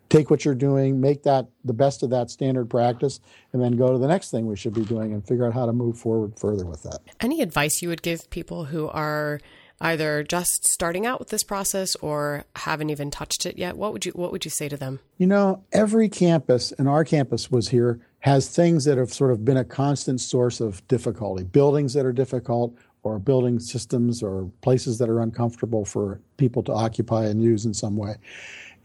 take 0.10 0.30
what 0.30 0.46
you're 0.46 0.56
doing, 0.56 1.00
make 1.00 1.24
that 1.24 1.48
the 1.64 1.74
best 1.74 2.04
of 2.04 2.10
that 2.10 2.30
standard 2.30 2.70
practice, 2.70 3.20
and 3.54 3.62
then 3.62 3.74
go 3.74 3.92
to 3.92 3.98
the 3.98 4.08
next 4.08 4.32
thing 4.32 4.48
we 4.48 4.56
should 4.56 4.74
be 4.74 4.86
doing 4.86 5.14
and 5.14 5.28
figure 5.28 5.46
out 5.46 5.54
how 5.54 5.66
to 5.66 5.74
move 5.74 5.98
forward 5.98 6.38
further 6.40 6.66
with 6.66 6.84
that. 6.84 7.00
Any 7.20 7.42
advice 7.42 7.82
you 7.82 7.90
would 7.90 8.02
give 8.02 8.30
people 8.30 8.66
who 8.66 8.88
are 8.90 9.40
either 9.82 10.24
just 10.24 10.68
starting 10.68 11.06
out 11.06 11.20
with 11.20 11.30
this 11.30 11.44
process 11.44 11.96
or 11.98 12.46
haven't 12.56 12.90
even 12.90 13.12
touched 13.12 13.46
it 13.46 13.58
yet, 13.58 13.78
what 13.78 13.94
would 13.94 14.06
you 14.06 14.12
what 14.14 14.32
would 14.32 14.46
you 14.46 14.52
say 14.52 14.70
to 14.70 14.78
them? 14.78 15.00
You 15.18 15.28
know, 15.28 15.64
every 15.72 16.10
campus, 16.10 16.72
and 16.74 16.88
our 16.88 17.04
campus 17.04 17.52
was 17.52 17.70
here, 17.70 18.00
has 18.20 18.48
things 18.48 18.86
that 18.86 18.98
have 18.98 19.14
sort 19.14 19.32
of 19.32 19.46
been 19.46 19.58
a 19.58 19.66
constant 19.66 20.22
source 20.22 20.60
of 20.60 20.86
difficulty. 20.88 21.44
Buildings 21.44 21.94
that 21.94 22.06
are 22.06 22.14
difficult, 22.14 22.76
or 23.04 23.20
building 23.20 23.60
systems, 23.60 24.24
or 24.24 24.50
places 24.62 24.98
that 24.98 25.10
are 25.10 25.22
uncomfortable 25.22 25.86
for 25.86 26.20
people 26.38 26.64
to 26.64 26.74
occupy 26.74 27.26
and 27.26 27.44
use 27.44 27.66
in 27.66 27.74
some 27.74 27.98
way. 27.98 28.16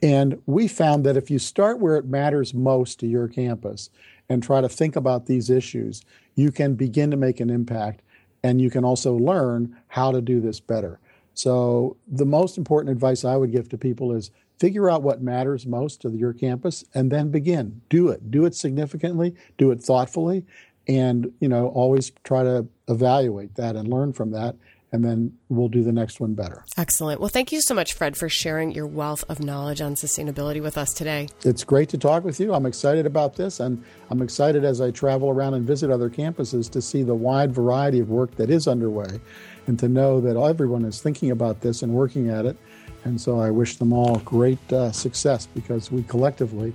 And 0.03 0.41
we 0.47 0.67
found 0.67 1.05
that 1.05 1.17
if 1.17 1.31
you 1.31 1.39
start 1.39 1.79
where 1.79 1.97
it 1.97 2.07
matters 2.07 2.55
most 2.55 3.01
to 3.01 3.07
your 3.07 3.29
campus 3.29 3.91
and 4.29 4.43
try 4.43 4.61
to 4.61 4.69
think 4.69 4.97
about 4.97 5.27
these 5.27 5.51
issues, 5.51 6.03
you 6.35 6.51
can 6.51 6.75
begin 6.75 7.11
to 7.11 7.17
make 7.17 7.41
an 7.41 7.51
impact 7.51 8.03
and 8.43 8.61
you 8.61 8.71
can 8.71 8.85
also 8.85 9.15
learn 9.15 9.77
how 9.89 10.13
to 10.13 10.21
do 10.21 10.41
this 10.41 10.61
better. 10.61 10.99
So, 11.35 11.97
the 12.09 12.27
most 12.27 12.59
important 12.59 12.93
advice 12.93 13.25
I 13.25 13.37
would 13.37 13.53
give 13.53 13.69
to 13.71 13.79
people 13.79 14.13
is 14.13 14.31
figure 14.59 14.91
out 14.91 15.03
what 15.03 15.23
matters 15.23 15.67
most 15.67 16.03
to 16.03 16.11
your 16.11 16.35
campus 16.35 16.85
and 16.95 17.11
then 17.11 17.31
begin. 17.31 17.81
Do 17.89 18.09
it. 18.09 18.31
Do 18.31 18.45
it 18.45 18.55
significantly, 18.55 19.35
do 19.57 19.71
it 19.71 19.83
thoughtfully, 19.83 20.45
and, 20.87 21.33
you 21.41 21.49
know, 21.49 21.69
always 21.69 22.11
try 22.25 22.43
to 22.43 22.67
evaluate 22.89 23.55
that 23.55 23.77
and 23.77 23.89
learn 23.89 24.13
from 24.13 24.33
that 24.33 24.57
and 24.93 25.05
then 25.05 25.33
we'll 25.49 25.69
do 25.69 25.83
the 25.83 25.93
next 25.93 26.21
one 26.21 26.35
better. 26.35 26.65
Excellent. 26.77 27.21
Well, 27.21 27.29
thank 27.29 27.53
you 27.53 27.61
so 27.61 27.75
much, 27.75 27.93
Fred, 27.93 28.17
for 28.17 28.29
sharing 28.29 28.73
your 28.73 28.87
wealth 28.87 29.25
of 29.29 29.41
knowledge 29.41 29.81
on 29.81 29.95
sustainability 29.95 30.61
with 30.61 30.77
us 30.77 30.93
today. 30.93 31.29
It's 31.45 31.65
great 31.65 31.89
to 31.91 31.99
talk 31.99 32.25
with 32.25 32.41
you. 32.41 32.53
I'm 32.53 32.67
excited 32.67 33.07
about 33.07 33.37
this, 33.37 33.61
and 33.61 33.83
I'm 34.11 34.23
excited 34.23 34.65
as 34.65 34.81
I 34.81 34.91
travel 34.91 35.31
around 35.31 35.55
and 35.55 35.67
visit 35.67 35.91
other 35.91 36.11
campuses 36.11 36.71
to 36.73 36.83
see 36.83 37.03
the 37.03 37.15
wide 37.15 37.55
variety 37.55 38.01
of 38.01 38.11
work 38.11 38.35
that 38.37 38.51
is 38.51 38.67
underway 38.67 39.21
and 39.67 39.79
to 39.79 39.89
know 39.89 40.21
that 40.21 40.37
everyone 40.37 40.85
is 40.85 41.01
thinking 41.01 41.31
about 41.31 41.61
this 41.61 41.83
and 41.83 41.93
working 41.93 42.29
at 42.29 42.47
it. 42.47 42.57
And 43.05 43.21
so 43.21 43.41
I 43.41 43.51
wish 43.51 43.77
them 43.77 43.93
all 43.93 44.19
great 44.21 44.73
uh, 44.73 44.93
success 44.93 45.47
because 45.47 45.91
we 45.91 46.03
collectively 46.03 46.75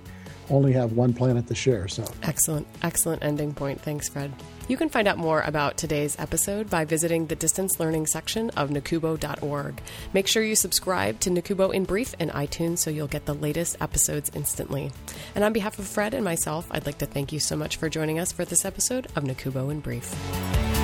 only 0.50 0.74
have 0.74 0.94
one 0.94 1.14
planet 1.14 1.48
to 1.48 1.56
share. 1.56 1.88
So 1.88 2.06
excellent, 2.24 2.68
excellent 2.82 3.24
ending 3.24 3.54
point. 3.54 3.82
Thanks, 3.82 4.10
Fred. 4.10 4.34
You 4.68 4.78
can 4.78 4.90
find 4.90 5.08
out 5.08 5.18
more 5.18 5.42
about 5.42 5.78
today's 5.78 6.18
episode 6.18 6.70
by 6.70 6.86
visiting 6.86 7.28
the 7.28 7.36
distance 7.36 7.80
learning 7.80 8.08
section 8.08 8.50
of 8.52 8.70
nacubo.org. 8.72 9.82
Make 10.14 10.28
sure 10.28 10.44
you 10.44 10.56
subscribe 10.56 11.20
to 11.20 11.30
NACUBO 11.30 11.74
in 11.74 11.84
Brief 11.84 12.16
in 12.16 12.30
iTunes 12.30 12.80
so 12.80 12.90
you'll 12.90 13.08
get 13.08 13.26
the 13.26 13.36
latest 13.36 13.78
episodes 13.80 14.32
instantly. 14.34 14.92
And 15.36 15.44
on 15.44 15.54
behalf 15.54 15.78
of 15.78 15.88
Fred 15.88 16.16
and 16.16 16.26
myself, 16.26 16.68
I'd 16.72 16.88
like 16.88 16.98
to 17.00 17.06
thank 17.06 17.32
you 17.32 17.40
so 17.40 17.56
much 17.56 17.78
for 17.78 17.90
joining 17.90 18.18
us 18.18 18.32
for 18.32 18.44
this 18.44 18.66
episode 18.66 19.06
of 19.16 19.24
NACUBO 19.24 19.70
in 19.70 19.82
Brief. 19.82 20.75